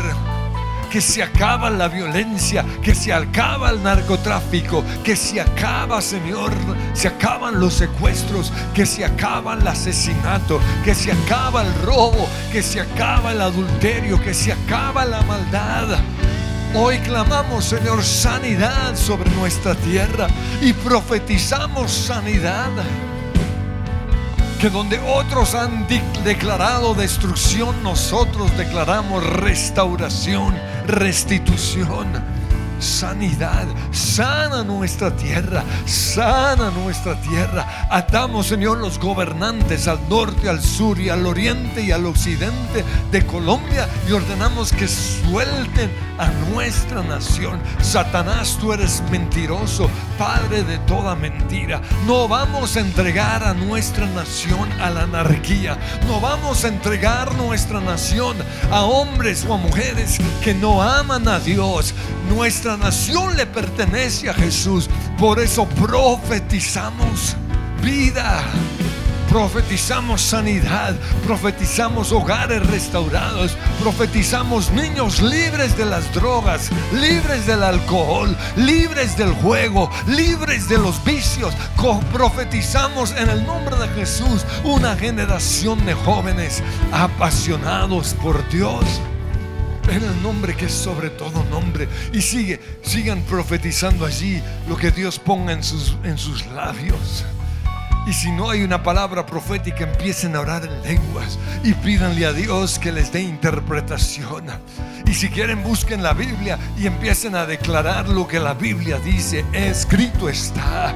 que 0.90 1.02
se 1.02 1.22
acaba 1.22 1.70
la 1.70 1.88
violencia, 1.88 2.66
que 2.82 2.96
se 2.96 3.14
acaba 3.14 3.70
el 3.70 3.84
narcotráfico, 3.84 4.84
que 5.04 5.16
se 5.16 5.40
acaba, 5.40 6.02
Señor, 6.02 6.52
se 6.94 7.10
acaban 7.10 7.60
los 7.60 7.76
secuestros, 7.76 8.52
que 8.74 8.88
se 8.88 9.06
acaba 9.06 9.54
el 9.54 9.68
asesinato, 9.68 10.60
que 10.84 10.96
se 10.96 11.12
acaba 11.12 11.62
el 11.62 11.74
robo, 11.84 12.28
que 12.52 12.64
se 12.64 12.82
acaba 12.82 13.34
el 13.34 13.42
adulterio, 13.42 14.20
que 14.20 14.34
se 14.34 14.52
acaba 14.52 15.06
la 15.06 15.22
maldad. 15.22 16.00
Hoy 16.74 17.00
clamamos, 17.00 17.66
Señor, 17.66 18.02
sanidad 18.04 18.96
sobre 18.96 19.30
nuestra 19.32 19.76
tierra 19.76 20.28
y 20.62 20.72
profetizamos 20.72 21.92
sanidad. 21.92 22.70
Que 24.60 24.70
donde 24.70 25.00
otros 25.00 25.54
han 25.54 25.88
de- 25.88 26.02
declarado 26.24 26.94
destrucción, 26.94 27.84
nosotros 27.84 28.56
declaramos 28.58 29.26
restauración, 29.26 30.56
restitución. 30.88 32.08
Sanidad. 32.82 33.66
Sana 33.92 34.64
nuestra 34.64 35.16
tierra, 35.16 35.64
sana 35.86 36.72
nuestra 36.72 37.20
tierra. 37.22 37.88
Atamos, 37.90 38.48
Señor, 38.48 38.80
los 38.80 39.00
gobernantes 39.00 39.88
al 39.88 40.00
norte, 40.10 40.50
al 40.50 40.62
sur 40.62 41.00
y 41.00 41.10
al 41.10 41.26
oriente 41.26 41.82
y 41.82 41.92
al 41.92 42.06
occidente 42.06 42.84
de 43.12 43.26
Colombia 43.26 43.88
y 44.08 44.12
ordenamos 44.12 44.72
que 44.72 44.88
suelten 44.88 45.92
a 46.18 46.30
nuestra 46.52 47.02
nación. 47.04 47.60
Satanás, 47.82 48.58
tú 48.60 48.74
eres 48.74 49.02
mentiroso, 49.12 49.90
padre 50.18 50.64
de 50.64 50.78
toda 50.80 51.16
mentira. 51.16 51.82
No 52.06 52.28
vamos 52.28 52.76
a 52.76 52.82
entregar 52.82 53.44
a 53.44 53.54
nuestra 53.54 54.06
nación 54.08 54.72
a 54.80 54.90
la 54.90 55.04
anarquía. 55.04 55.78
No 56.08 56.20
vamos 56.20 56.64
a 56.64 56.68
entregar 56.68 57.34
nuestra 57.36 57.80
nación 57.80 58.38
a 58.72 58.82
hombres 58.84 59.46
o 59.48 59.54
a 59.54 59.58
mujeres 59.58 60.20
que 60.44 60.54
no 60.54 60.82
aman 60.82 61.28
a 61.28 61.40
Dios. 61.40 61.94
Nuestra 62.30 62.71
nación 62.78 63.36
le 63.38 63.46
pertenece 63.46 64.30
a 64.30 64.34
Jesús. 64.34 64.90
Por 65.18 65.40
eso 65.40 65.68
profetizamos 65.68 67.36
vida 67.82 68.44
profetizamos 69.32 70.22
sanidad, 70.22 70.94
profetizamos 71.26 72.12
hogares 72.12 72.68
restaurados, 72.68 73.56
profetizamos 73.82 74.72
niños 74.72 75.22
libres 75.22 75.78
de 75.78 75.86
las 75.86 76.14
drogas, 76.14 76.70
libres 76.92 77.46
del 77.46 77.64
alcohol, 77.64 78.36
libres 78.58 79.16
del 79.16 79.32
juego, 79.36 79.90
libres 80.06 80.68
de 80.68 80.78
los 80.78 81.02
vicios. 81.06 81.54
Profetizamos 82.12 83.14
en 83.14 83.30
el 83.30 83.46
nombre 83.46 83.78
de 83.78 83.88
Jesús 83.90 84.46
una 84.66 84.98
generación 84.98 85.86
de 85.86 85.94
jóvenes 85.94 86.62
apasionados 86.92 88.14
por 88.16 88.48
Dios 88.50 88.84
en 89.92 90.04
el 90.04 90.24
nombre 90.24 90.56
que 90.56 90.66
es 90.66 90.74
sobre 90.74 91.10
todo 91.10 91.44
nombre. 91.46 91.88
Y 92.14 92.22
sigue, 92.22 92.60
sigan 92.82 93.22
profetizando 93.24 94.06
allí 94.06 94.42
lo 94.68 94.78
que 94.78 94.92
Dios 94.92 95.20
ponga 95.20 95.54
en 95.54 95.64
sus, 95.64 95.98
en 96.04 96.18
sus 96.18 96.46
labios. 96.48 97.26
Y 98.08 98.14
si 98.14 98.32
no 98.32 98.50
hay 98.50 98.64
una 98.64 98.82
palabra 98.82 99.26
profética, 99.26 99.84
empiecen 99.84 100.36
a 100.36 100.40
orar 100.40 100.66
en 100.66 100.82
lenguas 100.82 101.38
y 101.64 101.74
pídanle 101.74 102.26
a 102.26 102.34
Dios 102.34 102.80
que 102.80 102.92
les 102.92 103.12
dé 103.12 103.22
interpretación. 103.22 104.46
Y 105.06 105.14
si 105.14 105.30
quieren, 105.30 105.62
busquen 105.62 106.02
la 106.02 106.14
Biblia 106.14 106.58
y 106.78 106.88
empiecen 106.88 107.36
a 107.36 107.46
declarar 107.46 108.10
lo 108.10 108.28
que 108.28 108.40
la 108.40 108.56
Biblia 108.56 108.98
dice. 108.98 109.46
Escrito 109.54 110.30
está. 110.30 110.96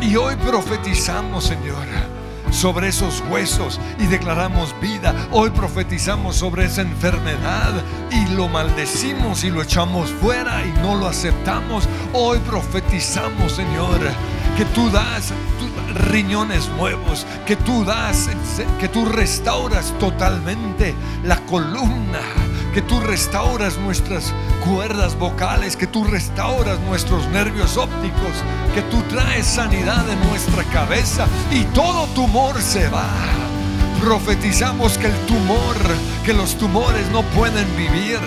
Y 0.00 0.16
hoy 0.16 0.36
profetizamos, 0.36 1.44
Señor 1.44 2.13
sobre 2.54 2.88
esos 2.88 3.22
huesos 3.28 3.80
y 3.98 4.06
declaramos 4.06 4.74
vida. 4.80 5.14
Hoy 5.32 5.50
profetizamos 5.50 6.36
sobre 6.36 6.66
esa 6.66 6.82
enfermedad 6.82 7.72
y 8.10 8.34
lo 8.34 8.48
maldecimos 8.48 9.44
y 9.44 9.50
lo 9.50 9.60
echamos 9.60 10.10
fuera 10.10 10.64
y 10.64 10.70
no 10.80 10.94
lo 10.96 11.06
aceptamos. 11.06 11.88
Hoy 12.12 12.38
profetizamos, 12.38 13.52
Señor, 13.52 13.98
que 14.56 14.64
tú 14.66 14.88
das 14.90 15.32
riñones 16.10 16.68
nuevos, 16.70 17.26
que 17.46 17.56
tú 17.56 17.84
das, 17.84 18.30
que 18.78 18.88
tú 18.88 19.04
restauras 19.04 19.92
totalmente 19.98 20.94
la 21.24 21.36
columna, 21.46 22.20
que 22.74 22.82
tú 22.82 22.98
restauras 22.98 23.78
nuestras 23.78 24.34
cuerdas 24.64 25.16
vocales, 25.16 25.76
que 25.76 25.86
tú 25.86 26.02
restauras 26.02 26.80
nuestros 26.80 27.28
nervios 27.28 27.76
ópticos, 27.76 28.32
que 28.74 28.82
tú 28.82 29.00
traes 29.02 29.46
sanidad 29.46 30.04
en 30.10 30.20
nuestra 30.28 30.64
cabeza 30.64 31.28
y 31.52 31.62
todo 31.66 32.08
tumor 32.08 32.60
se 32.60 32.88
va. 32.88 33.06
Profetizamos 34.00 34.98
que 34.98 35.06
el 35.06 35.16
tumor, 35.26 35.76
que 36.24 36.32
los 36.32 36.58
tumores 36.58 37.08
no 37.12 37.22
pueden 37.22 37.64
vivir 37.76 38.18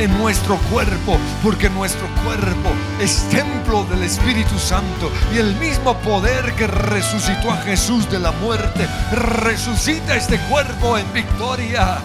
en 0.00 0.18
nuestro 0.18 0.56
cuerpo, 0.72 1.16
porque 1.40 1.70
nuestro 1.70 2.08
cuerpo 2.24 2.70
es 3.00 3.28
templo 3.28 3.84
del 3.84 4.02
Espíritu 4.02 4.58
Santo 4.58 5.08
y 5.32 5.38
el 5.38 5.54
mismo 5.56 5.96
poder 5.98 6.52
que 6.54 6.66
resucitó 6.66 7.52
a 7.52 7.58
Jesús 7.58 8.10
de 8.10 8.18
la 8.18 8.32
muerte, 8.32 8.88
resucita 9.12 10.16
este 10.16 10.36
cuerpo 10.50 10.98
en 10.98 11.10
victoria. 11.12 12.02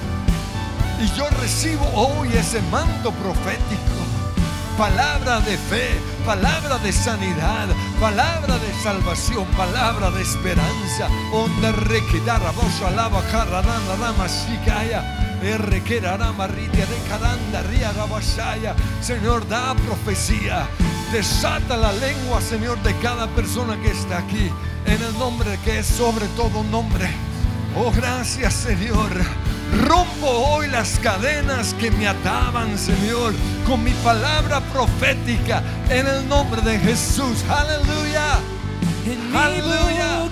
Y 0.99 1.07
yo 1.17 1.29
recibo 1.41 1.85
hoy 1.95 2.29
ese 2.33 2.61
manto 2.63 3.11
profético 3.11 3.99
palabra 4.79 5.41
de 5.41 5.57
fe, 5.57 5.99
palabra 6.25 6.77
de 6.77 6.93
sanidad, 6.93 7.67
palabra 7.99 8.57
de 8.57 8.73
salvación, 8.81 9.45
palabra 9.57 10.09
de 10.09 10.21
esperanza. 10.21 11.09
Onda 11.33 11.73
requedara 11.73 12.51
vos 12.51 12.81
alaba 12.87 13.21
cararana 13.23 13.95
rama 13.99 14.29
sikaya. 14.29 15.03
Señor, 19.01 19.47
da 19.49 19.75
profecía. 19.75 20.65
Desata 21.11 21.75
la 21.75 21.91
lengua, 21.91 22.39
Señor, 22.39 22.81
de 22.81 22.95
cada 22.99 23.27
persona 23.35 23.75
que 23.81 23.91
está 23.91 24.19
aquí. 24.19 24.49
En 24.85 25.01
el 25.01 25.13
nombre 25.19 25.59
que 25.65 25.79
es 25.79 25.87
sobre 25.87 26.25
todo 26.37 26.63
nombre. 26.63 27.09
Oh, 27.75 27.91
gracias, 27.91 28.53
Señor. 28.53 29.11
Rompo 29.71 30.27
hoy 30.27 30.67
las 30.67 30.99
cadenas 30.99 31.73
que 31.75 31.91
me 31.91 32.07
ataban, 32.07 32.77
Señor, 32.77 33.33
con 33.67 33.83
mi 33.83 33.91
palabra 34.03 34.61
profética 34.73 35.63
en 35.89 36.07
el 36.07 36.27
nombre 36.27 36.61
de 36.61 36.79
Jesús. 36.79 37.43
Aleluya. 37.49 38.39
En 39.05 39.35
Aleluya. 39.35 40.29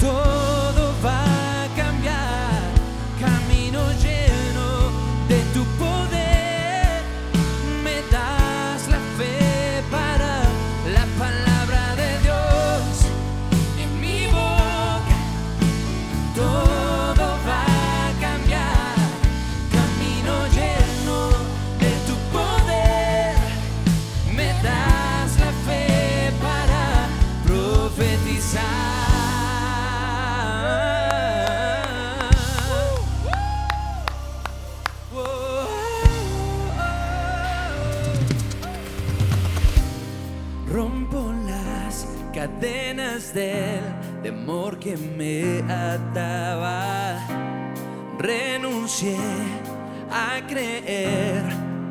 todo 0.00 0.94
va 1.04 1.33
del 43.34 43.82
temor 44.22 44.78
que 44.78 44.96
me 44.96 45.60
ataba. 45.70 47.18
Renuncié 48.18 49.18
a 50.10 50.40
creer 50.46 51.42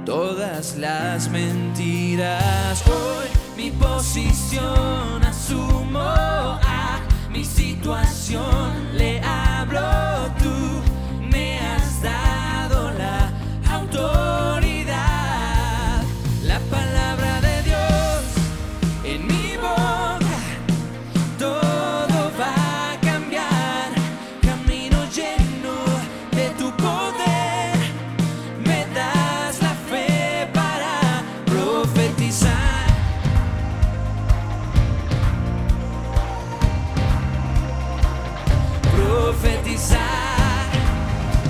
todas 0.06 0.78
las 0.78 1.30
mentiras. 1.30 2.84
Hoy 2.88 3.28
mi 3.58 3.72
posición 3.72 5.24
asumo 5.24 6.00
a 6.00 7.02
mi 7.30 7.44
situación. 7.44 8.98
Le 8.98 9.20
hablo 9.22 10.32
tú, 10.40 10.73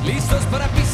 ¿Listos 0.05 0.43
para 0.51 0.67
pisar 0.69 0.92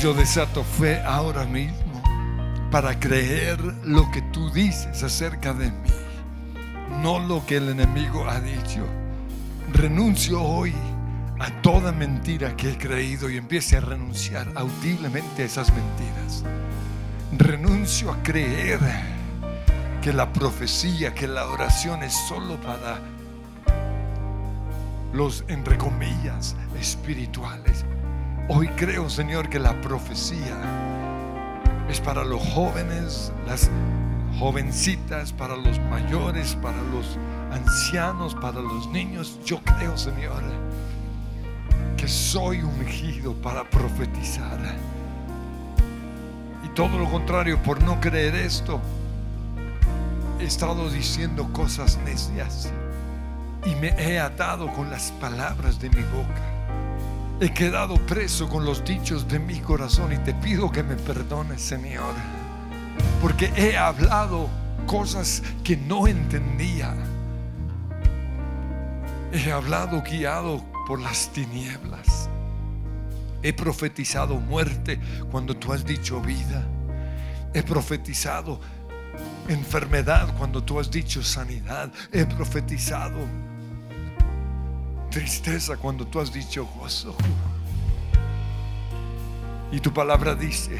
yo 0.00 0.14
desato 0.14 0.62
fe 0.62 1.02
ahora 1.02 1.44
mismo 1.44 2.02
para 2.70 3.00
creer 3.00 3.60
lo 3.84 4.08
que 4.12 4.22
tú 4.22 4.48
dices 4.50 5.02
acerca 5.02 5.52
de 5.52 5.72
mí, 5.72 5.90
no 7.02 7.18
lo 7.18 7.44
que 7.44 7.56
el 7.56 7.70
enemigo 7.70 8.28
ha 8.28 8.38
dicho. 8.40 8.86
Renuncio 9.72 10.40
hoy 10.40 10.72
a 11.40 11.50
toda 11.62 11.90
mentira 11.90 12.56
que 12.56 12.72
he 12.72 12.78
creído 12.78 13.28
y 13.28 13.38
empiece 13.38 13.76
a 13.76 13.80
renunciar 13.80 14.46
audiblemente 14.54 15.42
a 15.42 15.46
esas 15.46 15.72
mentiras. 15.72 16.44
Renuncio 17.36 18.12
a 18.12 18.22
creer 18.22 18.78
que 20.00 20.12
la 20.12 20.32
profecía, 20.32 21.12
que 21.12 21.26
la 21.26 21.46
oración 21.48 22.04
es 22.04 22.14
solo 22.28 22.56
para 22.60 23.00
los, 25.12 25.44
entre 25.48 25.76
comillas, 25.76 26.54
espirituales. 26.78 27.84
Hoy 28.50 28.66
creo, 28.68 29.10
Señor, 29.10 29.50
que 29.50 29.58
la 29.58 29.78
profecía 29.82 30.56
es 31.86 32.00
para 32.00 32.24
los 32.24 32.42
jóvenes, 32.54 33.30
las 33.46 33.70
jovencitas, 34.38 35.34
para 35.34 35.54
los 35.54 35.78
mayores, 35.90 36.54
para 36.54 36.80
los 36.84 37.18
ancianos, 37.52 38.34
para 38.34 38.62
los 38.62 38.88
niños. 38.88 39.38
Yo 39.44 39.60
creo, 39.62 39.98
Señor, 39.98 40.42
que 41.98 42.08
soy 42.08 42.62
ungido 42.62 43.34
para 43.34 43.68
profetizar. 43.68 44.58
Y 46.64 46.68
todo 46.68 46.98
lo 46.98 47.04
contrario, 47.10 47.62
por 47.62 47.82
no 47.82 48.00
creer 48.00 48.34
esto, 48.34 48.80
he 50.40 50.44
estado 50.44 50.88
diciendo 50.88 51.52
cosas 51.52 51.98
necias 51.98 52.72
y 53.66 53.74
me 53.74 53.88
he 53.88 54.18
atado 54.18 54.72
con 54.72 54.88
las 54.88 55.10
palabras 55.20 55.78
de 55.78 55.90
mi 55.90 56.02
boca. 56.04 56.57
He 57.40 57.54
quedado 57.54 57.94
preso 58.04 58.48
con 58.48 58.64
los 58.64 58.84
dichos 58.84 59.28
de 59.28 59.38
mi 59.38 59.60
corazón 59.60 60.12
y 60.12 60.18
te 60.18 60.34
pido 60.34 60.72
que 60.72 60.82
me 60.82 60.96
perdones, 60.96 61.62
Señor, 61.62 62.12
porque 63.22 63.52
he 63.56 63.76
hablado 63.76 64.48
cosas 64.86 65.44
que 65.62 65.76
no 65.76 66.08
entendía. 66.08 66.96
He 69.30 69.52
hablado 69.52 70.02
guiado 70.02 70.64
por 70.88 71.00
las 71.00 71.28
tinieblas. 71.32 72.28
He 73.40 73.52
profetizado 73.52 74.40
muerte 74.40 74.98
cuando 75.30 75.56
tú 75.56 75.72
has 75.72 75.84
dicho 75.84 76.20
vida. 76.20 76.66
He 77.54 77.62
profetizado 77.62 78.58
enfermedad 79.46 80.36
cuando 80.36 80.64
tú 80.64 80.80
has 80.80 80.90
dicho 80.90 81.22
sanidad. 81.22 81.92
He 82.10 82.24
profetizado 82.24 83.20
tristeza 85.18 85.76
cuando 85.76 86.06
tú 86.06 86.20
has 86.20 86.32
dicho 86.32 86.64
gozo. 86.78 87.12
Y 89.72 89.80
tu 89.80 89.92
palabra 89.92 90.36
dice 90.36 90.78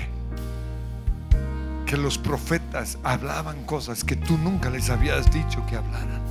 que 1.85 1.97
los 1.97 2.19
profetas 2.19 2.99
hablaban 3.03 3.65
cosas 3.65 4.05
que 4.05 4.15
tú 4.15 4.39
nunca 4.39 4.71
les 4.71 4.91
habías 4.91 5.29
dicho 5.33 5.67
que 5.67 5.75
hablaran. 5.75 6.23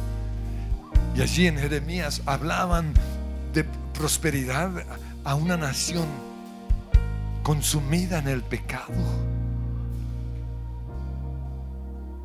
Y 1.17 1.21
allí 1.21 1.47
en 1.47 1.57
Jeremías 1.57 2.21
hablaban 2.25 2.93
de 3.53 3.65
prosperidad 3.93 4.71
a 5.25 5.35
una 5.35 5.57
nación 5.57 6.07
consumida 7.43 8.19
en 8.19 8.29
el 8.29 8.41
pecado. 8.41 8.93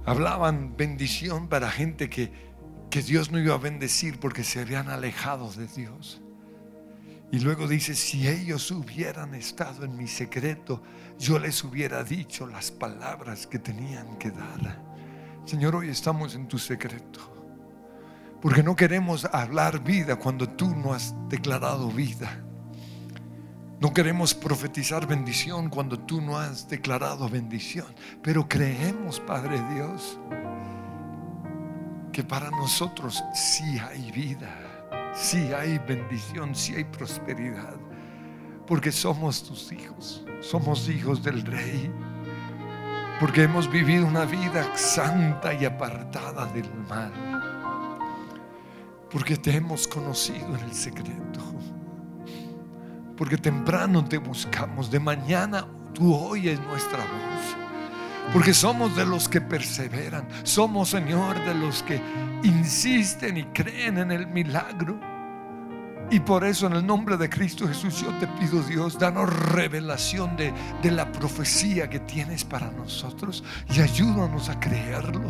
Hablaban 0.06 0.76
bendición 0.76 1.48
para 1.48 1.72
gente 1.72 2.08
que, 2.08 2.51
que 2.92 3.02
Dios 3.02 3.30
no 3.30 3.38
iba 3.38 3.54
a 3.54 3.58
bendecir 3.58 4.20
porque 4.20 4.44
se 4.44 4.60
habían 4.60 4.90
alejado 4.90 5.50
de 5.50 5.66
Dios. 5.66 6.20
Y 7.30 7.38
luego 7.38 7.66
dice, 7.66 7.94
si 7.94 8.28
ellos 8.28 8.70
hubieran 8.70 9.34
estado 9.34 9.86
en 9.86 9.96
mi 9.96 10.06
secreto, 10.06 10.82
yo 11.18 11.38
les 11.38 11.64
hubiera 11.64 12.04
dicho 12.04 12.46
las 12.46 12.70
palabras 12.70 13.46
que 13.46 13.58
tenían 13.58 14.18
que 14.18 14.30
dar. 14.30 14.78
Señor, 15.46 15.74
hoy 15.74 15.88
estamos 15.88 16.34
en 16.34 16.46
tu 16.46 16.58
secreto. 16.58 17.32
Porque 18.42 18.62
no 18.62 18.76
queremos 18.76 19.24
hablar 19.24 19.82
vida 19.82 20.16
cuando 20.16 20.46
tú 20.46 20.76
no 20.76 20.92
has 20.92 21.14
declarado 21.30 21.88
vida. 21.88 22.44
No 23.80 23.94
queremos 23.94 24.34
profetizar 24.34 25.06
bendición 25.06 25.70
cuando 25.70 25.98
tú 25.98 26.20
no 26.20 26.36
has 26.36 26.68
declarado 26.68 27.26
bendición. 27.26 27.86
Pero 28.22 28.46
creemos, 28.46 29.18
Padre 29.18 29.62
Dios, 29.72 30.18
que 32.12 32.22
para 32.22 32.50
nosotros 32.50 33.24
sí 33.34 33.78
hay 33.78 34.10
vida, 34.12 34.50
sí 35.14 35.52
hay 35.52 35.78
bendición, 35.78 36.54
sí 36.54 36.74
hay 36.74 36.84
prosperidad. 36.84 37.76
Porque 38.66 38.92
somos 38.92 39.42
tus 39.42 39.72
hijos, 39.72 40.24
somos 40.40 40.88
hijos 40.88 41.22
del 41.22 41.44
Rey. 41.44 41.90
Porque 43.18 43.44
hemos 43.44 43.70
vivido 43.70 44.06
una 44.06 44.24
vida 44.24 44.76
santa 44.76 45.54
y 45.54 45.64
apartada 45.64 46.46
del 46.46 46.68
mal. 46.88 47.12
Porque 49.10 49.36
te 49.36 49.56
hemos 49.56 49.86
conocido 49.86 50.56
en 50.56 50.64
el 50.64 50.72
secreto. 50.72 51.40
Porque 53.16 53.36
temprano 53.36 54.04
te 54.04 54.18
buscamos. 54.18 54.90
De 54.90 54.98
mañana 54.98 55.66
tú 55.94 56.14
oyes 56.14 56.60
nuestra 56.60 56.98
voz. 56.98 57.61
Porque 58.32 58.54
somos 58.54 58.96
de 58.96 59.04
los 59.04 59.28
que 59.28 59.40
perseveran. 59.40 60.26
Somos, 60.42 60.90
Señor, 60.90 61.38
de 61.44 61.54
los 61.54 61.82
que 61.82 62.00
insisten 62.42 63.36
y 63.36 63.44
creen 63.44 63.98
en 63.98 64.10
el 64.10 64.26
milagro. 64.26 64.98
Y 66.10 66.20
por 66.20 66.44
eso 66.44 66.66
en 66.66 66.74
el 66.74 66.86
nombre 66.86 67.16
de 67.16 67.30
Cristo 67.30 67.66
Jesús 67.66 68.02
yo 68.02 68.10
te 68.18 68.26
pido 68.26 68.62
Dios, 68.62 68.98
danos 68.98 69.34
revelación 69.52 70.36
de, 70.36 70.52
de, 70.82 70.90
la 70.90 71.10
profecía 71.10 71.88
que 71.88 72.00
tienes 72.00 72.44
para 72.44 72.70
nosotros 72.70 73.42
y 73.70 73.80
ayúdanos 73.80 74.50
a 74.50 74.60
creerlo. 74.60 75.28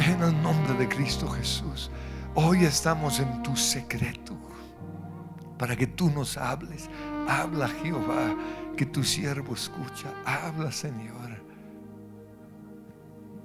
En 0.00 0.22
el 0.22 0.42
nombre 0.42 0.74
de 0.74 0.88
Cristo 0.88 1.28
Jesús. 1.28 1.90
Hoy 2.34 2.64
estamos 2.64 3.20
en 3.20 3.42
tu 3.42 3.54
secreto 3.56 4.36
para 5.58 5.76
que 5.76 5.86
tú 5.86 6.10
nos 6.10 6.38
hables. 6.38 6.88
Habla 7.28 7.68
Jehová, 7.68 8.34
que 8.76 8.86
tu 8.86 9.04
siervo 9.04 9.54
escucha. 9.54 10.08
Habla 10.24 10.72
Señor. 10.72 11.19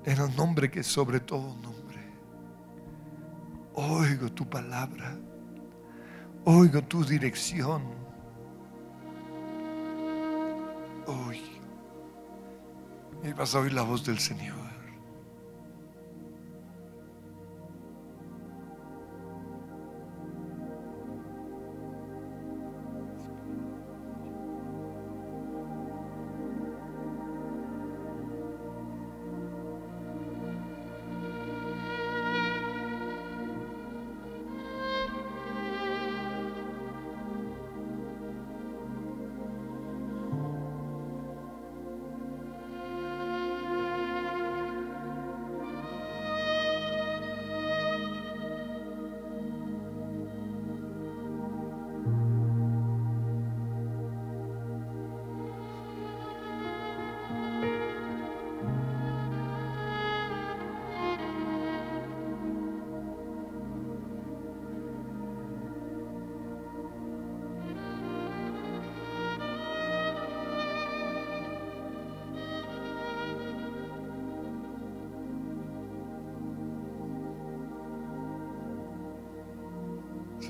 En 0.06 0.20
el 0.20 0.36
nombre 0.36 0.70
que 0.70 0.84
sobre 0.84 1.20
todo 1.20 1.56
nombre. 1.56 2.00
Oigo 3.74 4.32
tu 4.32 4.48
palabra. 4.48 5.18
Oigo 6.46 6.84
tu 6.84 7.04
dirección. 7.04 7.82
Hoy. 11.08 11.42
Y 13.24 13.34
vas 13.34 13.56
a 13.56 13.60
oír 13.60 13.74
la 13.74 13.82
voz 13.82 14.06
del 14.06 14.20
Señor. 14.20 14.65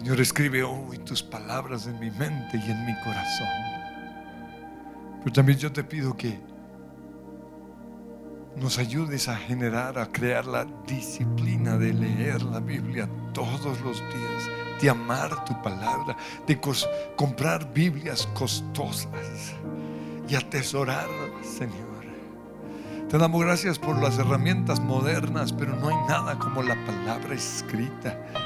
Señor, 0.05 0.21
escribe 0.21 0.61
hoy 0.61 0.99
tus 0.99 1.23
palabras 1.23 1.87
en 1.87 1.99
mi 1.99 2.11
mente 2.11 2.61
y 2.63 2.69
en 2.69 2.85
mi 2.85 2.93
corazón. 3.03 3.47
Pero 5.17 5.33
también 5.33 5.57
yo 5.57 5.71
te 5.71 5.83
pido 5.83 6.15
que 6.15 6.39
nos 8.55 8.77
ayudes 8.77 9.27
a 9.29 9.35
generar, 9.35 9.97
a 9.97 10.11
crear 10.11 10.45
la 10.45 10.67
disciplina 10.85 11.75
de 11.77 11.91
leer 11.91 12.43
la 12.43 12.59
Biblia 12.59 13.09
todos 13.33 13.81
los 13.81 13.97
días, 13.97 14.79
de 14.79 14.91
amar 14.91 15.43
tu 15.43 15.59
palabra, 15.63 16.15
de 16.45 16.61
comprar 17.15 17.73
Biblias 17.73 18.27
costosas 18.35 19.55
y 20.29 20.35
atesorarlas, 20.35 21.47
Señor. 21.47 22.05
Te 23.09 23.17
damos 23.17 23.43
gracias 23.43 23.79
por 23.79 23.99
las 23.99 24.19
herramientas 24.19 24.79
modernas, 24.79 25.51
pero 25.51 25.75
no 25.75 25.89
hay 25.89 26.07
nada 26.07 26.37
como 26.37 26.61
la 26.61 26.75
palabra 26.85 27.33
escrita 27.33 28.44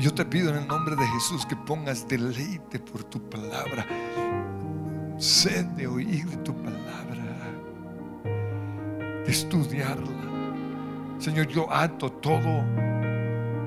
yo 0.00 0.14
te 0.14 0.24
pido 0.24 0.50
en 0.50 0.56
el 0.56 0.66
nombre 0.66 0.96
de 0.96 1.06
Jesús 1.06 1.44
que 1.44 1.54
pongas 1.54 2.08
deleite 2.08 2.78
por 2.78 3.04
tu 3.04 3.20
palabra, 3.28 3.86
sed 5.18 5.66
de 5.76 5.86
oír 5.86 6.26
tu 6.42 6.54
palabra, 6.56 7.22
de 9.24 9.30
estudiarla. 9.30 10.08
Señor, 11.18 11.48
yo 11.48 11.70
ato 11.70 12.10
todo 12.10 12.64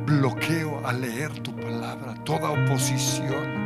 bloqueo 0.08 0.86
a 0.86 0.92
leer 0.92 1.32
tu 1.40 1.56
palabra, 1.56 2.16
toda 2.24 2.50
oposición 2.50 3.63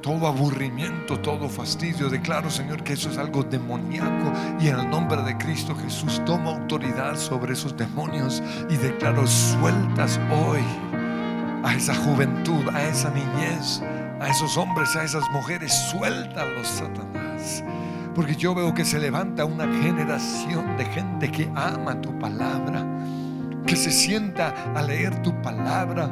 todo 0.00 0.26
aburrimiento, 0.26 1.18
todo 1.18 1.48
fastidio. 1.48 2.08
Declaro, 2.08 2.50
Señor, 2.50 2.82
que 2.82 2.94
eso 2.94 3.10
es 3.10 3.18
algo 3.18 3.42
demoníaco 3.42 4.32
y 4.60 4.68
en 4.68 4.78
el 4.78 4.90
nombre 4.90 5.22
de 5.22 5.36
Cristo 5.36 5.74
Jesús 5.74 6.22
toma 6.24 6.52
autoridad 6.52 7.16
sobre 7.16 7.52
esos 7.52 7.76
demonios 7.76 8.42
y 8.70 8.76
declaro 8.76 9.26
sueltas 9.26 10.20
hoy 10.30 10.62
a 11.64 11.74
esa 11.74 11.94
juventud, 11.94 12.68
a 12.72 12.84
esa 12.84 13.10
niñez, 13.10 13.82
a 14.20 14.28
esos 14.28 14.56
hombres, 14.56 14.94
a 14.96 15.04
esas 15.04 15.24
mujeres, 15.32 15.72
suéltalos, 15.90 16.66
Satanás. 16.66 17.64
Porque 18.14 18.34
yo 18.34 18.54
veo 18.54 18.74
que 18.74 18.84
se 18.84 18.98
levanta 18.98 19.44
una 19.44 19.66
generación 19.82 20.76
de 20.76 20.84
gente 20.86 21.30
que 21.30 21.50
ama 21.54 22.00
tu 22.00 22.18
palabra, 22.18 22.84
que 23.66 23.76
se 23.76 23.90
sienta 23.90 24.54
a 24.74 24.82
leer 24.82 25.22
tu 25.22 25.32
palabra 25.42 26.10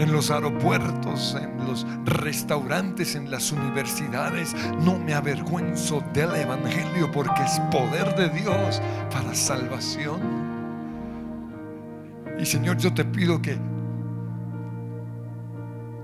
en 0.00 0.12
los 0.12 0.30
aeropuertos, 0.30 1.36
en 1.38 1.66
los 1.66 1.86
restaurantes, 2.06 3.14
en 3.14 3.30
las 3.30 3.52
universidades. 3.52 4.56
No 4.82 4.98
me 4.98 5.12
avergüenzo 5.12 6.02
del 6.14 6.34
Evangelio 6.36 7.12
porque 7.12 7.42
es 7.42 7.60
poder 7.70 8.14
de 8.16 8.30
Dios 8.30 8.80
para 9.10 9.34
salvación. 9.34 10.20
Y 12.38 12.46
Señor, 12.46 12.78
yo 12.78 12.94
te 12.94 13.04
pido 13.04 13.42
que, 13.42 13.58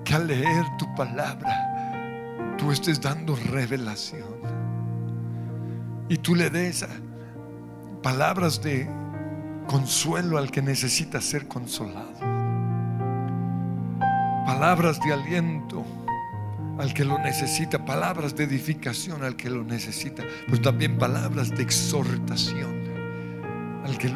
que 0.05 0.15
al 0.15 0.27
leer 0.27 0.65
tu 0.79 0.95
palabra, 0.95 2.55
tú 2.59 2.73
estés 2.73 3.01
dando 3.01 3.35
revelación. 3.51 4.37
Y 6.11 6.19
tú 6.19 6.35
le 6.35 6.51
des 6.51 6.87
palabras 8.03 8.63
de 8.63 8.89
consuelo 9.67 10.37
al 10.37 10.51
que 10.51 10.61
necesita 10.61 11.23
ser 11.23 11.49
consolado 11.49 12.36
palabras 14.47 15.01
de 15.01 15.13
aliento 15.13 15.85
al 16.79 16.95
que 16.95 17.05
lo 17.05 17.19
necesita, 17.19 17.85
palabras 17.85 18.37
de 18.37 18.45
edificación 18.45 19.25
al 19.25 19.35
que 19.35 19.51
lo 19.51 19.65
necesita, 19.65 20.23
pero 20.47 20.63
también 20.63 20.99
palabras 20.99 21.51
de 21.51 21.63
exhortación 21.63 22.87
al 23.85 23.99
que 23.99 24.09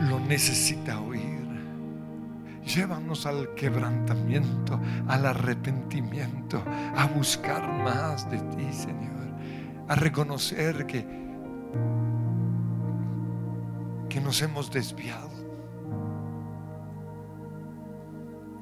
lo 0.00 0.18
necesita 0.20 0.98
oír. 1.00 1.46
Llévanos 2.64 3.26
al 3.26 3.54
quebrantamiento, 3.54 4.80
al 5.06 5.26
arrepentimiento, 5.26 6.62
a 6.96 7.06
buscar 7.06 7.66
más 7.82 8.30
de 8.30 8.38
ti, 8.38 8.72
Señor, 8.72 9.34
a 9.86 9.94
reconocer 9.94 10.86
que, 10.86 11.06
que 14.08 14.20
nos 14.20 14.40
hemos 14.40 14.70
desviado 14.70 15.37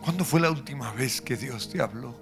¿Cuándo 0.06 0.24
fue 0.24 0.38
la 0.38 0.52
última 0.52 0.92
vez 0.92 1.20
que 1.20 1.36
Dios 1.36 1.68
te 1.68 1.82
habló? 1.82 2.14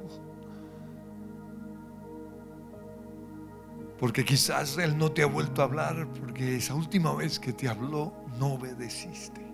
Porque 4.01 4.24
quizás 4.24 4.78
Él 4.78 4.97
no 4.97 5.12
te 5.12 5.22
ha 5.22 5.26
vuelto 5.26 5.61
a 5.61 5.66
hablar 5.66 6.09
porque 6.18 6.57
esa 6.57 6.74
última 6.74 7.14
vez 7.14 7.39
que 7.39 7.53
te 7.53 7.68
habló 7.68 8.14
no 8.39 8.55
obedeciste. 8.55 9.47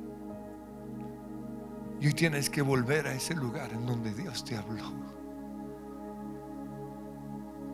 Y 2.01 2.07
hoy 2.07 2.13
tienes 2.13 2.49
que 2.49 2.63
volver 2.63 3.09
a 3.09 3.15
ese 3.15 3.35
lugar 3.35 3.73
en 3.73 3.85
donde 3.85 4.15
Dios 4.15 4.45
te 4.45 4.57
habló. 4.57 4.93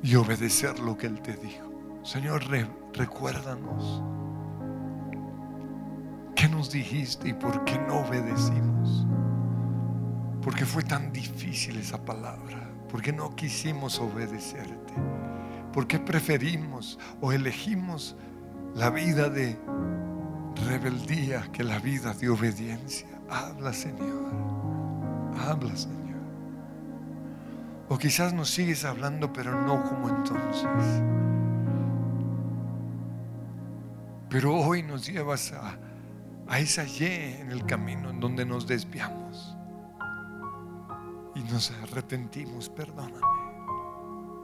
Y 0.03 0.15
obedecer 0.15 0.79
lo 0.79 0.97
que 0.97 1.09
Él 1.09 1.21
te 1.21 1.37
dijo. 1.37 2.01
Señor, 2.03 2.45
recuérdanos. 2.95 4.03
¿Qué 6.35 6.49
nos 6.49 6.71
dijiste 6.71 7.29
y 7.29 7.35
por 7.35 7.63
qué 7.67 7.79
no 7.81 7.99
obedecimos? 7.99 9.07
Porque 10.47 10.65
fue 10.65 10.85
tan 10.85 11.13
difícil 11.13 11.77
esa 11.77 12.05
palabra. 12.05 12.71
Porque 12.89 13.13
no 13.13 13.35
quisimos 13.35 13.99
obedecerte. 13.99 14.95
¿Por 15.73 15.89
qué 15.89 15.99
preferimos 15.99 17.01
o 17.21 17.33
elegimos 17.33 18.15
la 18.77 18.91
vida 18.91 19.29
de 19.29 19.59
rebeldía 20.69 21.51
que 21.51 21.65
la 21.65 21.81
vida 21.81 22.15
de 22.15 22.29
obediencia? 22.29 23.09
Habla, 23.29 23.73
Señor. 23.73 24.33
Habla, 25.49 25.75
Señor. 25.75 26.21
O 27.89 27.99
quizás 27.99 28.33
nos 28.33 28.49
sigues 28.49 28.85
hablando, 28.85 29.33
pero 29.33 29.61
no 29.61 29.83
como 29.83 30.11
entonces. 30.11 31.03
Pero 34.31 34.55
hoy 34.55 34.85
nos 34.85 35.09
llevas 35.09 35.51
a, 35.51 35.77
a 36.47 36.61
esa 36.61 36.85
Y 36.85 37.05
en 37.41 37.51
el 37.51 37.67
camino 37.67 38.11
en 38.11 38.21
donde 38.21 38.47
nos 38.47 38.69
desviamos. 38.69 39.56
Y 41.37 41.43
nos 41.53 41.71
arrepentimos, 41.71 42.71
perdóname. 42.71 43.21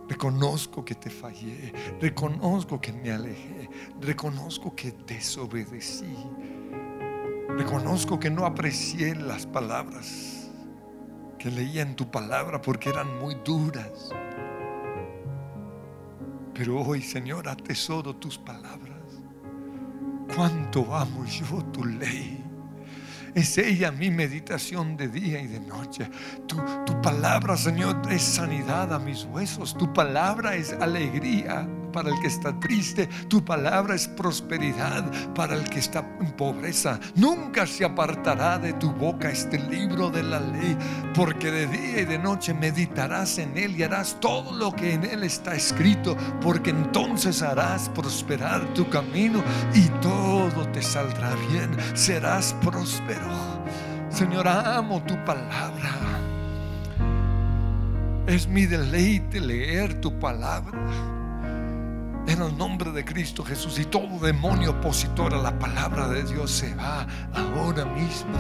Reconozco 0.08 0.84
que 0.84 0.94
te 0.94 1.08
fallé, 1.08 1.72
reconozco 2.00 2.78
que 2.80 2.92
me 2.92 3.10
alejé, 3.10 3.70
reconozco 4.00 4.76
que 4.76 4.92
desobedecí, 5.06 6.14
reconozco 7.48 8.20
que 8.20 8.28
no 8.28 8.44
aprecié 8.44 9.14
las 9.14 9.46
palabras 9.46 10.50
que 11.38 11.50
leía 11.50 11.82
en 11.82 11.96
tu 11.96 12.10
palabra 12.10 12.60
porque 12.60 12.90
eran 12.90 13.18
muy 13.20 13.36
duras. 13.44 14.10
Pero 16.54 16.82
hoy, 16.82 17.00
Señor, 17.00 17.48
atesoro 17.48 18.14
tus 18.14 18.38
palabras. 18.38 19.00
Cuánto 20.34 20.94
amo 20.94 21.24
yo 21.24 21.64
tu 21.72 21.84
ley. 21.84 22.41
Es 23.34 23.56
ella 23.56 23.90
mi 23.90 24.10
meditación 24.10 24.96
de 24.96 25.08
día 25.08 25.40
y 25.40 25.46
de 25.46 25.60
noche. 25.60 26.10
Tu, 26.46 26.56
tu, 26.84 27.00
palabra, 27.00 27.56
Señor, 27.56 28.02
es 28.10 28.22
sanidad 28.22 28.92
a 28.92 28.98
mis 28.98 29.24
huesos. 29.24 29.76
Tu 29.76 29.92
palabra 29.92 30.54
es 30.54 30.72
alegría 30.74 31.66
para 31.92 32.10
el 32.10 32.20
que 32.20 32.28
está 32.28 32.58
triste. 32.58 33.08
Tu 33.28 33.44
palabra 33.44 33.94
es 33.94 34.08
prosperidad 34.08 35.04
para 35.34 35.54
el 35.54 35.68
que 35.68 35.78
está 35.78 36.04
en 36.20 36.32
pobreza. 36.32 36.98
Nunca 37.14 37.66
se 37.66 37.84
apartará 37.84 38.58
de 38.58 38.72
tu 38.74 38.92
boca 38.92 39.30
este 39.30 39.58
libro 39.58 40.10
de 40.10 40.22
la 40.22 40.40
ley, 40.40 40.76
porque 41.14 41.50
de 41.50 41.66
día 41.66 42.00
y 42.00 42.04
de 42.04 42.18
noche 42.18 42.54
meditarás 42.54 43.38
en 43.38 43.56
él 43.56 43.76
y 43.76 43.82
harás 43.82 44.16
todo 44.20 44.52
lo 44.52 44.74
que 44.74 44.94
en 44.94 45.04
él 45.04 45.22
está 45.22 45.54
escrito, 45.54 46.16
porque 46.40 46.70
entonces 46.70 47.42
harás 47.42 47.88
prosperar 47.90 48.64
tu 48.74 48.88
camino 48.88 49.42
y 49.74 49.88
todo 50.00 50.66
te 50.72 50.82
saldrá 50.82 51.34
bien. 51.50 51.70
Serás 51.94 52.54
próspero. 52.62 53.30
Señor, 54.10 54.48
amo 54.48 55.02
tu 55.02 55.14
palabra. 55.24 55.90
Es 58.26 58.46
mi 58.46 58.66
deleite 58.66 59.40
leer 59.40 60.00
tu 60.00 60.18
palabra 60.18 60.78
en 62.32 62.42
el 62.42 62.56
nombre 62.56 62.90
de 62.92 63.04
Cristo 63.04 63.44
Jesús 63.44 63.78
y 63.78 63.84
todo 63.84 64.18
demonio 64.18 64.70
opositor 64.70 65.34
a 65.34 65.38
la 65.42 65.58
palabra 65.58 66.08
de 66.08 66.24
Dios 66.24 66.50
se 66.50 66.74
va 66.74 67.06
ahora 67.34 67.84
mismo. 67.84 68.38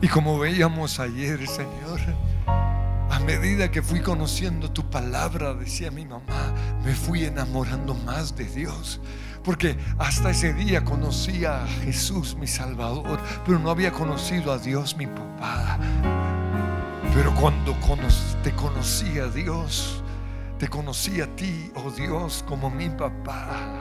Y 0.00 0.06
como 0.06 0.38
veíamos 0.38 1.00
ayer, 1.00 1.46
Señor, 1.48 2.00
a 2.46 3.18
medida 3.20 3.70
que 3.70 3.82
fui 3.82 4.00
conociendo 4.00 4.70
tu 4.70 4.88
palabra, 4.88 5.54
decía 5.54 5.90
mi 5.90 6.04
mamá, 6.04 6.54
me 6.84 6.94
fui 6.94 7.24
enamorando 7.24 7.94
más 7.94 8.36
de 8.36 8.44
Dios. 8.44 9.00
Porque 9.42 9.76
hasta 9.98 10.30
ese 10.30 10.54
día 10.54 10.84
conocía 10.84 11.64
a 11.64 11.66
Jesús, 11.66 12.36
mi 12.36 12.46
Salvador, 12.46 13.18
pero 13.44 13.58
no 13.58 13.70
había 13.70 13.90
conocido 13.92 14.52
a 14.52 14.58
Dios, 14.58 14.96
mi 14.96 15.06
papá. 15.06 15.78
Pero 17.14 17.34
cuando 17.34 17.74
te 18.42 18.52
conocí 18.52 19.18
a 19.18 19.26
Dios, 19.26 20.03
te 20.58 20.68
conocí 20.68 21.20
a 21.20 21.26
ti, 21.36 21.70
oh 21.76 21.90
Dios, 21.90 22.44
como 22.46 22.70
mi 22.70 22.88
papá, 22.88 23.74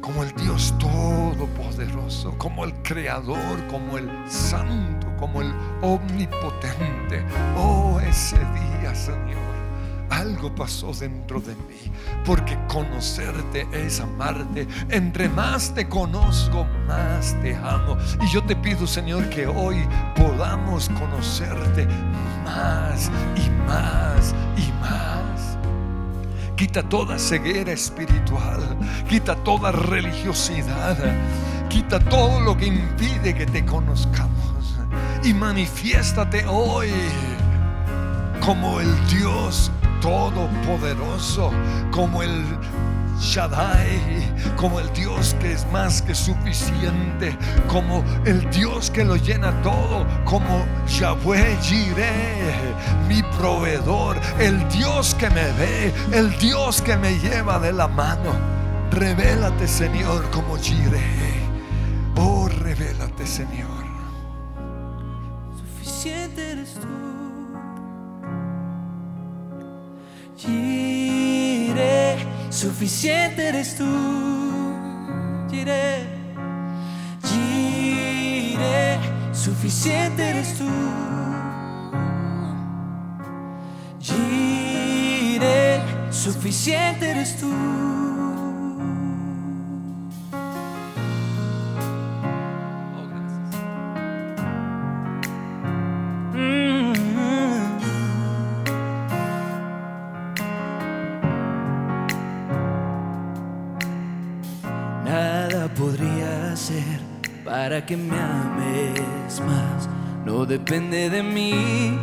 como 0.00 0.22
el 0.22 0.32
Dios 0.34 0.74
todopoderoso, 0.78 2.36
como 2.38 2.64
el 2.64 2.72
creador, 2.82 3.66
como 3.68 3.98
el 3.98 4.10
santo, 4.28 5.08
como 5.18 5.42
el 5.42 5.52
omnipotente. 5.82 7.24
Oh, 7.56 8.00
ese 8.00 8.38
día, 8.38 8.94
Señor 8.94 9.55
algo 10.10 10.54
pasó 10.54 10.92
dentro 10.92 11.40
de 11.40 11.54
mí, 11.54 11.90
porque 12.24 12.58
conocerte 12.68 13.66
es 13.72 14.00
amarte. 14.00 14.66
Entre 14.88 15.28
más 15.28 15.74
te 15.74 15.88
conozco, 15.88 16.66
más 16.86 17.34
te 17.42 17.54
amo. 17.56 17.96
Y 18.22 18.28
yo 18.28 18.42
te 18.44 18.56
pido, 18.56 18.86
Señor, 18.86 19.28
que 19.30 19.46
hoy 19.46 19.86
podamos 20.14 20.88
conocerte 20.90 21.86
más 22.44 23.10
y 23.36 23.50
más 23.66 24.34
y 24.56 24.72
más. 24.80 25.58
Quita 26.56 26.82
toda 26.82 27.18
ceguera 27.18 27.72
espiritual, 27.72 28.60
quita 29.08 29.36
toda 29.36 29.72
religiosidad, 29.72 30.96
quita 31.68 31.98
todo 31.98 32.40
lo 32.40 32.56
que 32.56 32.66
impide 32.66 33.34
que 33.34 33.46
te 33.46 33.64
conozcamos 33.64 34.36
y 35.26 35.34
manifiéstate 35.34 36.46
hoy 36.46 36.90
como 38.40 38.80
el 38.80 39.06
Dios 39.08 39.72
todopoderoso, 40.00 41.50
como 41.90 42.22
el 42.22 42.44
Shaddai, 43.20 44.32
como 44.56 44.78
el 44.78 44.92
Dios 44.92 45.34
que 45.40 45.52
es 45.52 45.66
más 45.72 46.02
que 46.02 46.14
suficiente, 46.14 47.36
como 47.66 48.04
el 48.24 48.48
Dios 48.50 48.90
que 48.90 49.04
lo 49.04 49.16
llena 49.16 49.52
todo, 49.62 50.06
como 50.24 50.64
Yahweh 50.86 51.56
Jireh, 51.62 52.74
mi 53.08 53.22
proveedor, 53.38 54.16
el 54.38 54.68
Dios 54.68 55.14
que 55.14 55.30
me 55.30 55.50
ve, 55.52 55.94
el 56.12 56.36
Dios 56.38 56.82
que 56.82 56.96
me 56.96 57.18
lleva 57.18 57.58
de 57.58 57.72
la 57.72 57.88
mano. 57.88 58.32
Revélate, 58.90 59.66
Señor, 59.66 60.30
como 60.30 60.56
Jireh. 60.56 61.40
Oh, 62.16 62.48
revélate, 62.48 63.26
Señor. 63.26 63.84
Suficiente 65.56 66.45
Giré, 70.38 72.18
suficiente 72.50 73.48
eres 73.48 73.74
tú. 73.74 73.86
Giré, 75.48 76.06
giré, 77.24 78.98
suficiente 79.32 80.22
eres 80.22 80.58
tú. 80.58 80.68
Giré, 83.98 85.80
suficiente 86.10 87.10
eres 87.12 87.38
tú. 87.38 88.25
Que 107.84 107.96
me 107.96 108.16
ames 108.16 109.40
más. 109.40 109.88
No 110.24 110.46
depende 110.46 111.10
de 111.10 111.20
mí, 111.22 111.98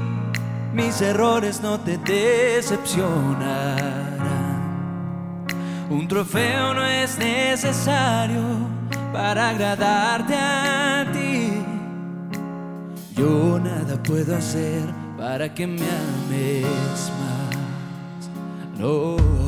mis 0.74 1.02
errores 1.02 1.62
no 1.62 1.80
te 1.80 1.98
decepcionarán. 1.98 4.04
Un 5.90 6.08
trofeo 6.08 6.74
no 6.74 6.86
es 6.86 7.18
necesario 7.18 8.42
para 9.14 9.50
agradarte 9.50 10.36
a 10.36 11.06
ti. 11.14 11.64
Yo 13.16 13.60
nada 13.60 14.02
puedo 14.04 14.36
hacer 14.36 14.84
para 15.18 15.54
que 15.54 15.66
me 15.66 15.82
ames 15.82 17.12
más. 17.20 17.58
No. 18.78 19.43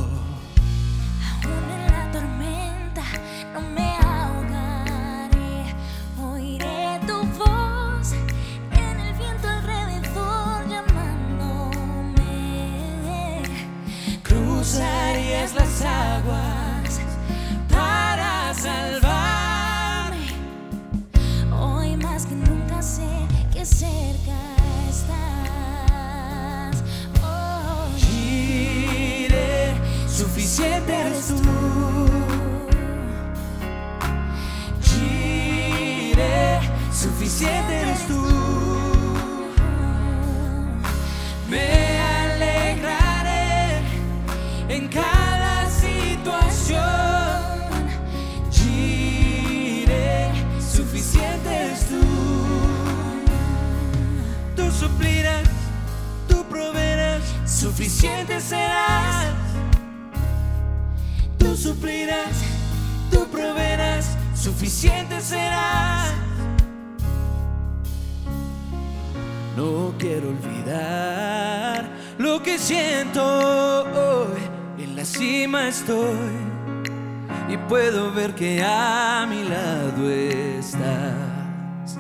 a 78.86 79.26
mi 79.28 79.44
lado 79.44 80.10
estás. 80.10 81.98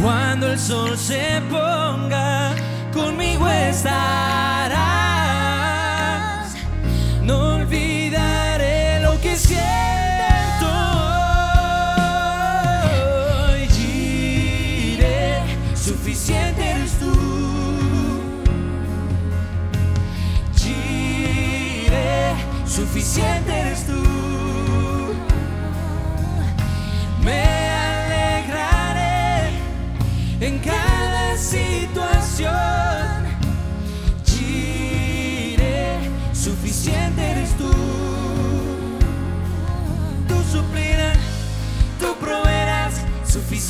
Cuando 0.00 0.50
el 0.52 0.58
sol 0.58 0.96
se 0.96 1.42
ponga, 1.50 2.54
conmigo 2.92 3.46
estarás. 3.48 4.80
No 7.22 7.56
olvidaré 7.56 9.00
lo 9.00 9.20
que 9.20 9.36
siento 9.36 10.70
hoy. 13.50 13.68
Giré, 13.68 15.42
suficiente 15.74 16.70
eres 16.70 16.92
tú. 16.98 17.12
Giré, 20.56 22.34
suficiente 22.64 23.52
eres 23.52 23.86
tú. 23.86 23.99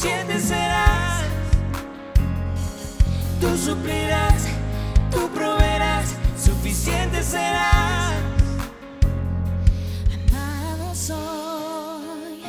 suficiente 0.01 0.41
serás. 0.41 1.25
Tú 3.39 3.49
suplirás, 3.57 4.47
tú 5.11 5.29
proveerás, 5.29 6.15
suficiente 6.43 7.23
serás. 7.23 8.15
Amado 10.15 10.95
soy, 10.95 12.43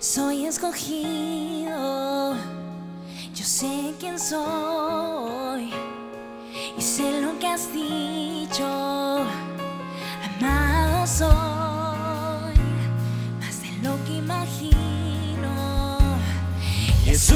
soy 0.00 0.46
escogido. 0.46 2.34
Yo 3.34 3.44
sé 3.44 3.94
quién 4.00 4.18
soy 4.18 5.70
y 6.76 6.82
sé 6.82 7.20
lo 7.20 7.38
que 7.38 7.46
has 7.46 7.72
dicho. 7.72 8.66
Amado 10.40 11.06
soy. 11.06 11.81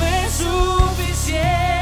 es 0.02 0.32
suficiente. 0.32 1.75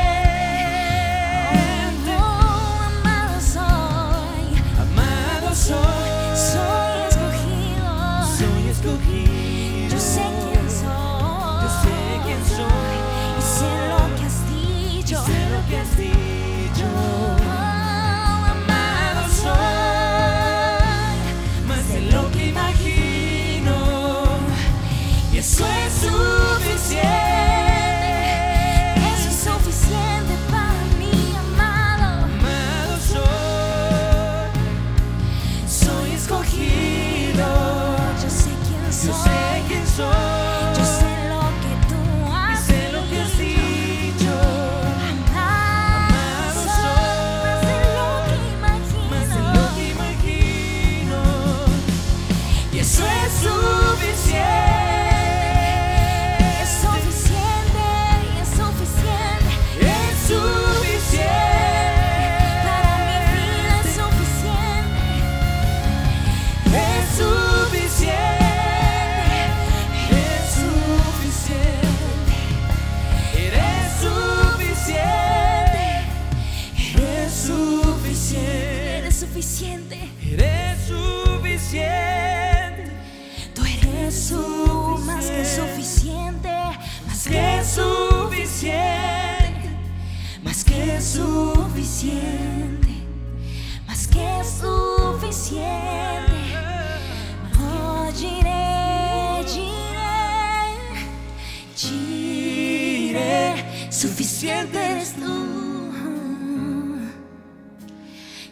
sientes 104.45 105.15
tú. 105.15 105.33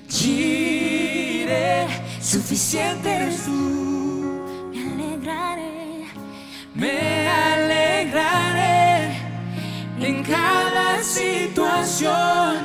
Giré, 0.09 1.86
suficiente 2.18 3.11
eres 3.14 3.45
tú. 3.45 4.70
Me 4.72 4.80
alegraré, 4.95 6.07
me 6.74 7.28
alegraré 7.28 9.18
en 10.01 10.22
cada 10.22 11.03
situación. 11.03 12.57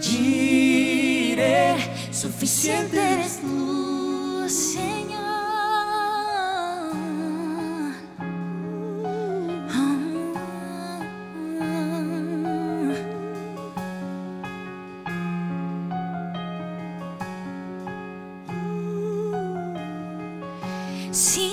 Giré, 0.00 1.76
suficiente 2.10 2.98
eres 2.98 3.40
tú. 3.40 3.79
See 21.12 21.49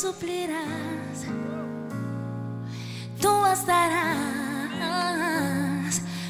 suplirás, 0.00 1.26
tú 3.20 3.28
bastarás. 3.42 4.00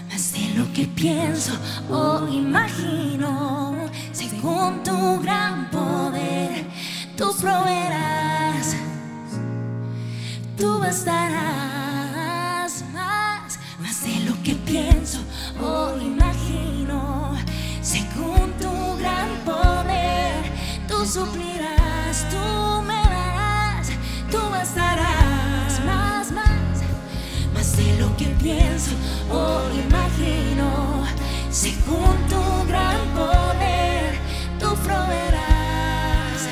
Más 0.09 0.33
de 0.33 0.55
lo 0.57 0.73
que 0.73 0.87
pienso 0.87 1.53
o 1.89 2.27
imagino, 2.27 3.77
según 4.11 4.83
tu 4.83 5.21
gran 5.21 5.71
poder, 5.71 6.65
tú 7.17 7.33
proveerás, 7.41 8.75
tú 10.59 10.81
bastarás 10.81 11.63
más, 12.93 13.61
más 13.79 14.03
de 14.03 14.19
lo 14.29 14.35
que 14.43 14.57
pienso 14.67 15.21
o 15.63 15.97
imagino, 16.01 17.37
según 17.83 18.53
tu 18.61 18.97
gran 18.99 19.29
poder, 19.45 20.43
tú 20.89 21.07
suplirás, 21.07 21.50
o 29.33 29.61
imagino, 29.87 31.05
según 31.51 32.15
tu 32.29 32.43
gran 32.69 33.01
poder, 33.15 34.15
tú 34.59 34.69
proveerás, 34.87 36.49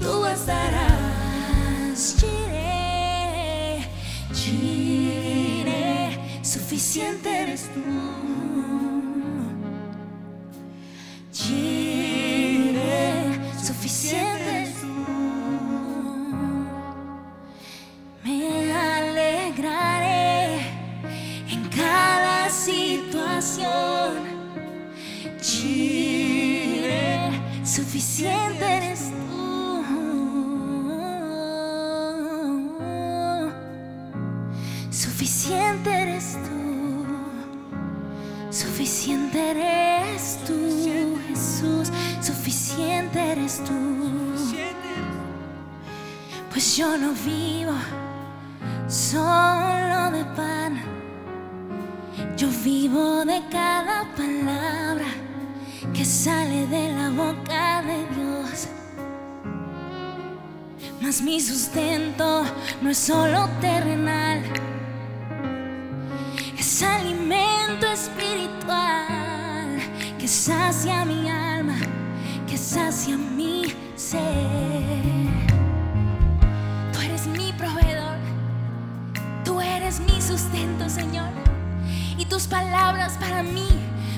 tú 0.00 0.20
bastarás, 0.22 2.16
Jireh, 2.18 3.88
Jireh, 4.34 6.18
suficiente 6.42 7.29
Pues 46.50 46.76
yo 46.76 46.96
no 46.96 47.12
vivo 47.12 47.72
solo 48.86 50.10
de 50.12 50.24
pan. 50.36 50.80
Yo 52.36 52.48
vivo 52.62 53.24
de 53.24 53.42
cada 53.50 54.04
palabra 54.14 55.06
que 55.92 56.04
sale 56.04 56.66
de 56.68 56.92
la 56.92 57.10
boca 57.10 57.82
de 57.82 58.06
Dios. 58.14 58.68
Mas 61.00 61.20
mi 61.20 61.40
sustento 61.40 62.44
no 62.80 62.90
es 62.90 62.98
solo 62.98 63.48
terrenal, 63.60 64.42
es 66.56 66.82
alimento 66.82 67.86
espiritual 67.86 69.80
que 70.18 70.28
sacia 70.28 71.04
mi 71.04 71.28
alma, 71.28 71.49
sacia 72.70 73.16
mi 73.16 73.64
ser. 73.96 74.22
Tú 76.92 77.00
eres 77.00 77.26
mi 77.26 77.52
proveedor, 77.54 78.16
tú 79.44 79.60
eres 79.60 79.98
mi 79.98 80.22
sustento, 80.22 80.88
Señor. 80.88 81.30
Y 82.16 82.26
tus 82.26 82.46
palabras 82.46 83.16
para 83.18 83.42
mí, 83.42 83.66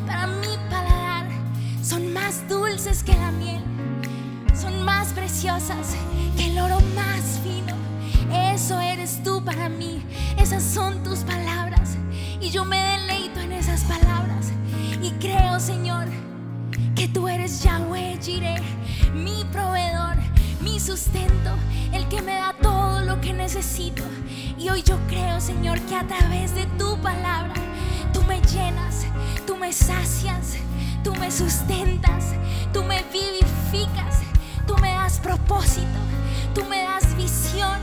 para 0.07 0.26
mi 0.26 0.55
paladar, 0.68 1.28
son 1.82 2.12
más 2.12 2.46
dulces 2.46 3.03
que 3.03 3.14
la 3.14 3.30
miel, 3.30 3.62
son 4.55 4.82
más 4.82 5.14
preciosas 5.14 5.96
que 6.36 6.50
el 6.50 6.59
oro 6.59 6.78
más 6.94 7.40
fino. 7.42 7.74
Eso 8.53 8.78
eres 8.80 9.22
tú 9.22 9.42
para 9.42 9.70
mí, 9.70 10.03
esas 10.36 10.62
son 10.62 11.03
tus 11.03 11.20
palabras. 11.20 11.96
Y 12.38 12.50
yo 12.50 12.66
me 12.66 12.76
deleito 12.76 13.40
en 13.40 13.53
esas 13.53 13.80
palabras. 13.84 14.53
Y 15.03 15.11
creo, 15.12 15.59
Señor, 15.59 16.07
tú 17.22 17.28
eres 17.28 17.62
Yahweh 17.62 18.18
Jireh, 18.20 18.60
mi 19.14 19.44
proveedor, 19.52 20.16
mi 20.60 20.80
sustento, 20.80 21.52
el 21.92 22.08
que 22.08 22.20
me 22.20 22.34
da 22.34 22.52
todo 22.60 23.02
lo 23.02 23.20
que 23.20 23.32
necesito. 23.32 24.02
Y 24.58 24.68
hoy 24.70 24.82
yo 24.82 24.98
creo, 25.06 25.40
Señor, 25.40 25.78
que 25.82 25.94
a 25.94 26.04
través 26.04 26.52
de 26.52 26.66
tu 26.76 27.00
palabra 27.00 27.54
tú 28.12 28.24
me 28.24 28.40
llenas, 28.40 29.06
tú 29.46 29.56
me 29.56 29.72
sacias, 29.72 30.56
tú 31.04 31.14
me 31.14 31.30
sustentas, 31.30 32.34
tú 32.72 32.82
me 32.82 33.04
vivificas, 33.12 34.18
tú 34.66 34.76
me 34.78 34.90
das 34.90 35.20
propósito, 35.20 36.00
tú 36.56 36.64
me 36.64 36.82
das 36.82 37.16
visión, 37.16 37.78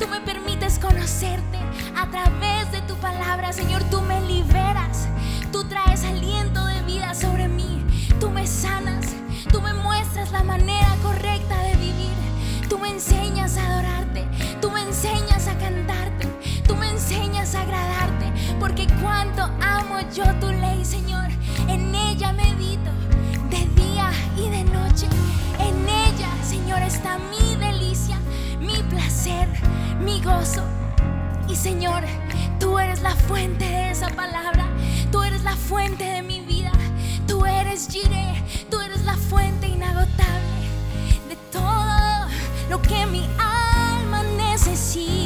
tú 0.00 0.08
me 0.08 0.20
permites 0.20 0.80
conocerte 0.80 1.60
a 1.96 2.10
través 2.10 2.72
de 2.72 2.80
tu 2.88 2.96
palabra, 2.96 3.52
Señor, 3.52 3.84
tú 3.84 4.00
me 4.00 4.20
liberas, 4.22 5.06
tú 5.52 5.62
traes 5.68 6.02
aliento 6.02 6.66
de 6.66 6.82
vida 6.82 7.14
sobre 7.14 7.46
mí, 7.46 7.59
tú 8.20 8.30
me 8.30 8.46
sanas, 8.46 9.06
tú 9.50 9.62
me 9.62 9.72
muestras 9.72 10.30
la 10.30 10.42
manera 10.42 10.94
correcta 11.02 11.56
de 11.62 11.74
vivir, 11.76 12.12
tú 12.68 12.78
me 12.78 12.90
enseñas 12.90 13.56
a 13.56 13.66
adorarte, 13.66 14.26
tú 14.60 14.70
me 14.70 14.82
enseñas 14.82 15.48
a 15.48 15.56
cantarte, 15.56 16.28
tú 16.68 16.76
me 16.76 16.90
enseñas 16.90 17.54
a 17.54 17.62
agradarte, 17.62 18.30
porque 18.60 18.86
cuánto 19.00 19.44
amo 19.62 20.00
yo 20.14 20.24
tu 20.38 20.48
ley, 20.48 20.84
Señor, 20.84 21.28
en 21.66 21.94
ella 21.94 22.32
medito 22.34 22.90
de 23.48 23.66
día 23.80 24.10
y 24.36 24.50
de 24.50 24.64
noche, 24.64 25.06
en 25.58 25.88
ella, 25.88 26.28
Señor, 26.44 26.82
está 26.82 27.18
mi 27.18 27.56
delicia, 27.56 28.18
mi 28.60 28.76
placer, 28.90 29.48
mi 30.04 30.20
gozo. 30.20 30.62
Y 31.48 31.56
Señor, 31.56 32.04
tú 32.60 32.78
eres 32.78 33.00
la 33.00 33.16
fuente 33.16 33.64
de 33.64 33.90
esa 33.90 34.08
palabra, 34.10 34.66
tú 35.10 35.22
eres 35.22 35.42
la 35.42 35.56
fuente 35.56 36.04
de 36.04 36.22
mi 36.22 36.39
tú 38.68 38.78
eres 38.80 39.02
la 39.04 39.16
fuente 39.16 39.66
inagotable 39.66 40.68
de 41.28 41.36
todo 41.50 42.28
lo 42.68 42.82
que 42.82 43.06
mi 43.06 43.24
alma 43.38 44.22
necesita. 44.36 45.19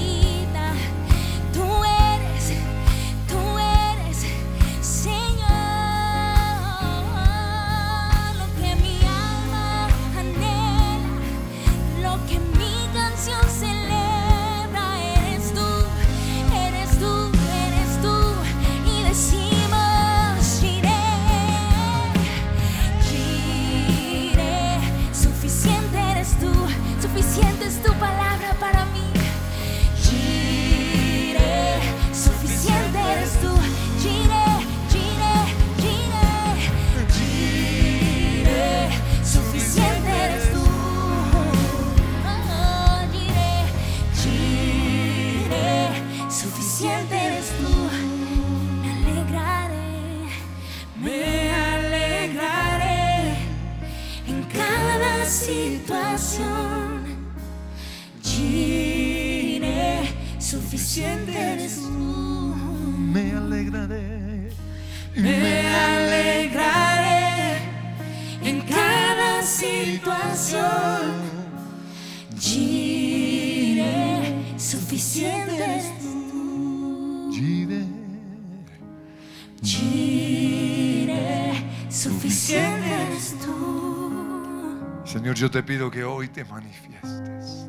Yo 85.45 85.51
te 85.51 85.63
pido 85.63 85.91
que 85.91 86.03
hoy 86.03 86.29
te 86.29 86.43
manifiestes 86.43 87.69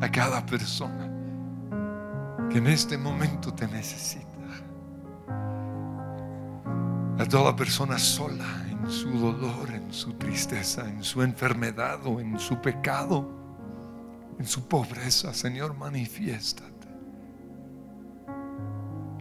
a 0.00 0.10
cada 0.10 0.44
persona 0.44 1.08
que 2.50 2.58
en 2.58 2.66
este 2.66 2.98
momento 2.98 3.54
te 3.54 3.68
necesita. 3.68 4.26
A 7.16 7.24
toda 7.28 7.54
persona 7.54 7.96
sola 7.96 8.66
en 8.68 8.90
su 8.90 9.08
dolor, 9.08 9.70
en 9.70 9.94
su 9.94 10.14
tristeza, 10.14 10.88
en 10.88 11.04
su 11.04 11.22
enfermedad 11.22 12.04
o 12.04 12.18
en 12.18 12.36
su 12.40 12.60
pecado, 12.60 13.30
en 14.36 14.44
su 14.44 14.66
pobreza, 14.66 15.32
Señor, 15.32 15.76
manifiéstate. 15.76 16.88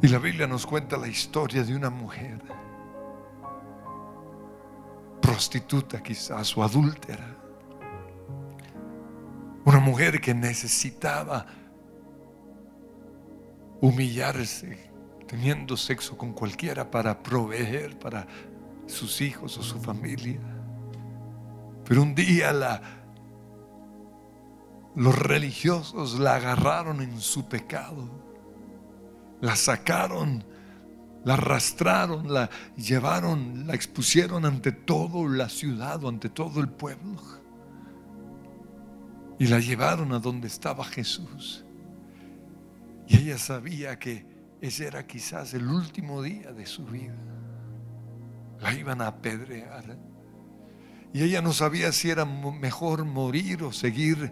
Y 0.02 0.08
la 0.08 0.18
Biblia 0.18 0.48
nos 0.48 0.66
cuenta 0.66 0.98
la 0.98 1.08
historia 1.08 1.64
de 1.64 1.76
una 1.76 1.92
mujer 1.92 2.42
prostituta 5.22 6.02
quizás 6.02 6.56
o 6.58 6.64
adúltera. 6.64 7.36
Una 9.66 9.80
mujer 9.80 10.22
que 10.22 10.34
necesitaba 10.34 11.46
humillarse 13.82 14.90
teniendo 15.28 15.76
sexo 15.76 16.18
con 16.18 16.34
cualquiera 16.34 16.90
para 16.90 17.22
proveer 17.22 18.00
para 18.00 18.26
sus 18.86 19.22
hijos 19.22 19.58
o 19.58 19.64
su 19.64 19.80
familia. 19.80 20.40
Pero 21.84 22.02
un 22.02 22.16
día 22.16 22.54
la, 22.54 22.82
los 24.96 25.18
religiosos 25.18 26.20
la 26.20 26.36
agarraron 26.36 27.02
en 27.02 27.20
su 27.20 27.48
pecado, 27.48 28.10
la 29.42 29.56
sacaron 29.56 30.44
la 31.24 31.34
arrastraron, 31.34 32.32
la 32.32 32.50
llevaron, 32.76 33.68
la 33.68 33.74
expusieron 33.74 34.46
ante 34.46 34.72
toda 34.72 35.30
la 35.30 35.50
ciudad 35.50 36.04
o 36.04 36.10
ante 36.10 36.30
todo 36.30 36.60
el 36.62 36.70
pueblo. 36.70 37.22
Y 39.40 39.48
la 39.48 39.60
llevaron 39.60 40.14
a 40.14 40.20
donde 40.20 40.48
estaba 40.48 40.84
Jesús. 40.86 41.64
Y 43.08 43.18
ella 43.18 43.38
sabía 43.38 44.00
que 44.00 44.26
ese 44.62 44.88
era 44.88 45.06
quizás 45.06 45.54
el 45.54 45.68
último 45.68 46.22
día 46.22 46.52
de 46.52 46.66
su 46.66 46.86
vida. 46.86 47.16
La 48.60 48.74
iban 48.74 49.02
a 49.02 49.08
apedrear. 49.08 49.98
Y 51.14 51.24
ella 51.24 51.42
no 51.42 51.54
sabía 51.54 51.92
si 51.92 52.10
era 52.10 52.26
mejor 52.26 53.06
morir 53.06 53.64
o 53.64 53.72
seguir 53.72 54.32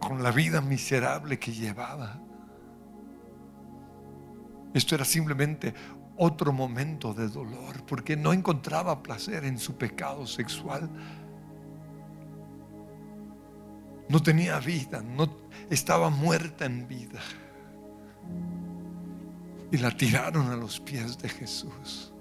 con 0.00 0.22
la 0.22 0.30
vida 0.30 0.60
miserable 0.60 1.38
que 1.38 1.52
llevaba. 1.52 2.20
Esto 4.74 4.94
era 4.94 5.04
simplemente 5.04 5.74
otro 6.18 6.52
momento 6.52 7.14
de 7.14 7.28
dolor 7.28 7.84
porque 7.86 8.16
no 8.16 8.32
encontraba 8.32 9.02
placer 9.02 9.44
en 9.44 9.58
su 9.58 9.76
pecado 9.76 10.26
sexual. 10.26 10.90
No 14.08 14.22
tenía 14.22 14.58
vida, 14.58 15.00
no 15.02 15.30
estaba 15.70 16.10
muerta 16.10 16.64
en 16.64 16.88
vida. 16.88 17.20
Y 19.70 19.76
la 19.78 19.90
tiraron 19.90 20.50
a 20.50 20.56
los 20.56 20.80
pies 20.80 21.18
de 21.18 21.28
Jesús. 21.28 22.12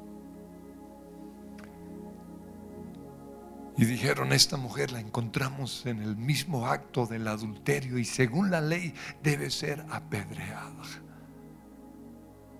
Y 3.78 3.86
dijeron, 3.86 4.34
esta 4.34 4.58
mujer 4.58 4.92
la 4.92 5.00
encontramos 5.00 5.86
en 5.86 6.02
el 6.02 6.16
mismo 6.16 6.68
acto 6.68 7.06
del 7.06 7.28
adulterio 7.28 8.00
y 8.00 8.06
según 8.06 8.50
la 8.50 8.60
ley 8.60 8.94
debe 9.22 9.52
ser 9.52 9.86
apedreada. 9.92 10.84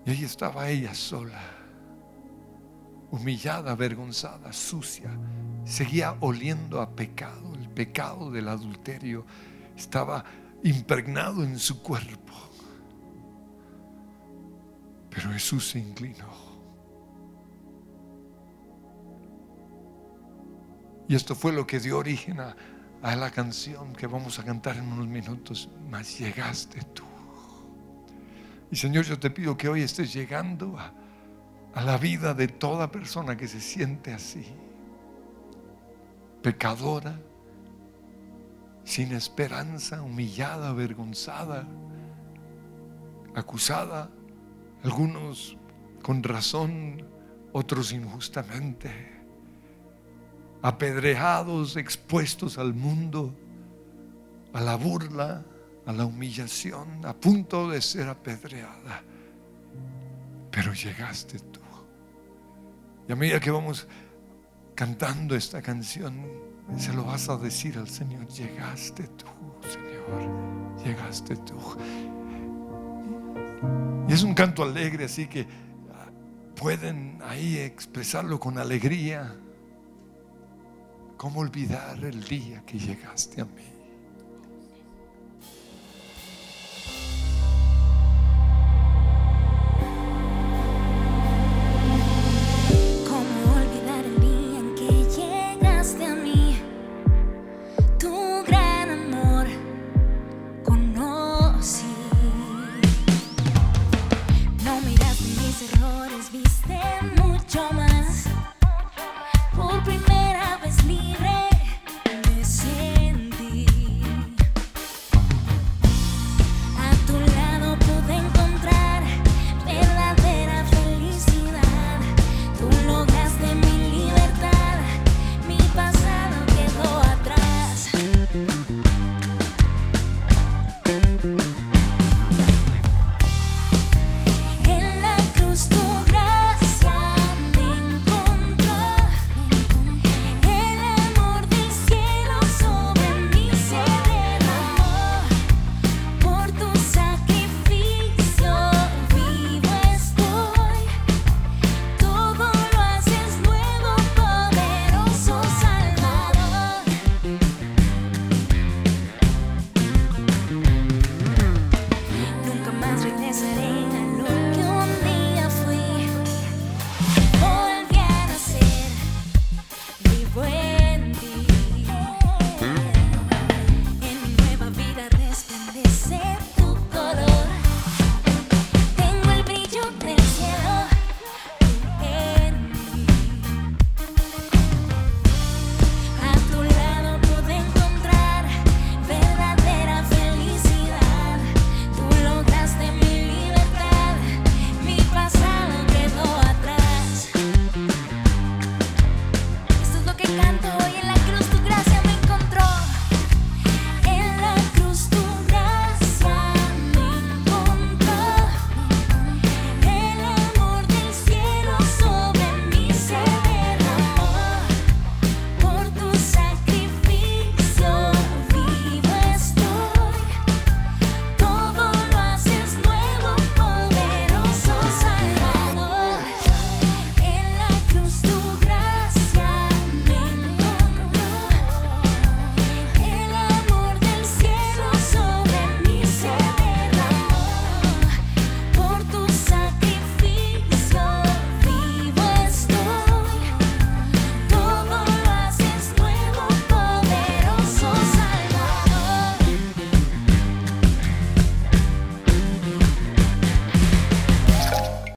Y 0.08 0.10
ahí 0.10 0.24
estaba 0.24 0.70
ella 0.70 0.94
sola, 0.94 1.38
humillada, 3.10 3.72
avergonzada, 3.72 4.54
sucia. 4.54 5.10
Seguía 5.66 6.16
oliendo 6.20 6.80
a 6.80 6.96
pecado. 6.96 7.52
El 7.54 7.68
pecado 7.68 8.30
del 8.30 8.48
adulterio 8.48 9.26
estaba 9.76 10.24
impregnado 10.64 11.44
en 11.44 11.58
su 11.58 11.82
cuerpo. 11.82 12.32
Pero 15.10 15.30
Jesús 15.30 15.68
se 15.72 15.78
inclinó. 15.78 16.32
Y 21.06 21.16
esto 21.16 21.34
fue 21.34 21.52
lo 21.52 21.66
que 21.66 21.80
dio 21.80 21.98
origen 21.98 22.40
a, 22.40 22.56
a 23.02 23.14
la 23.14 23.30
canción 23.30 23.92
que 23.92 24.06
vamos 24.06 24.38
a 24.38 24.42
cantar 24.42 24.78
en 24.78 24.90
unos 24.90 25.06
minutos. 25.06 25.68
Mas 25.90 26.18
llegaste 26.18 26.80
tú. 26.94 27.07
Y 28.70 28.76
Señor, 28.76 29.04
yo 29.04 29.18
te 29.18 29.30
pido 29.30 29.56
que 29.56 29.68
hoy 29.68 29.82
estés 29.82 30.12
llegando 30.12 30.76
a, 30.78 30.92
la 31.80 31.96
vida 31.96 32.34
de 32.34 32.48
toda 32.48 32.90
persona 32.90 33.36
que 33.36 33.46
se 33.46 33.60
siente 33.60 34.12
así, 34.12 34.44
pecadora, 36.42 37.20
sin 38.84 39.12
esperanza, 39.12 40.02
humillada, 40.02 40.70
avergonzada, 40.70 41.68
acusada, 43.34 44.10
algunos 44.82 45.56
con 46.02 46.22
razón, 46.22 47.06
otros 47.52 47.92
injustamente, 47.92 48.90
apedreados, 50.60 51.76
expuestos 51.76 52.58
al 52.58 52.74
mundo, 52.74 53.34
a 54.52 54.60
la 54.60 54.74
burla, 54.74 55.44
a 55.88 55.92
la 55.92 56.04
humillación, 56.04 57.00
a 57.06 57.14
punto 57.14 57.70
de 57.70 57.80
ser 57.80 58.08
apedreada. 58.08 59.02
Pero 60.50 60.74
llegaste 60.74 61.38
tú. 61.38 61.60
Y 63.08 63.12
a 63.12 63.16
medida 63.16 63.40
que 63.40 63.50
vamos 63.50 63.88
cantando 64.74 65.34
esta 65.34 65.62
canción, 65.62 66.26
se 66.76 66.92
lo 66.92 67.04
vas 67.04 67.30
a 67.30 67.38
decir 67.38 67.78
al 67.78 67.88
Señor, 67.88 68.28
llegaste 68.28 69.04
tú, 69.08 69.24
Señor, 69.66 70.76
llegaste 70.84 71.36
tú. 71.36 71.56
Y 74.06 74.12
es 74.12 74.22
un 74.22 74.34
canto 74.34 74.62
alegre, 74.62 75.06
así 75.06 75.26
que 75.26 75.46
pueden 76.54 77.18
ahí 77.24 77.56
expresarlo 77.56 78.38
con 78.38 78.58
alegría. 78.58 79.34
¿Cómo 81.16 81.40
olvidar 81.40 82.04
el 82.04 82.22
día 82.24 82.62
que 82.66 82.78
llegaste 82.78 83.40
a 83.40 83.46
mí? 83.46 83.77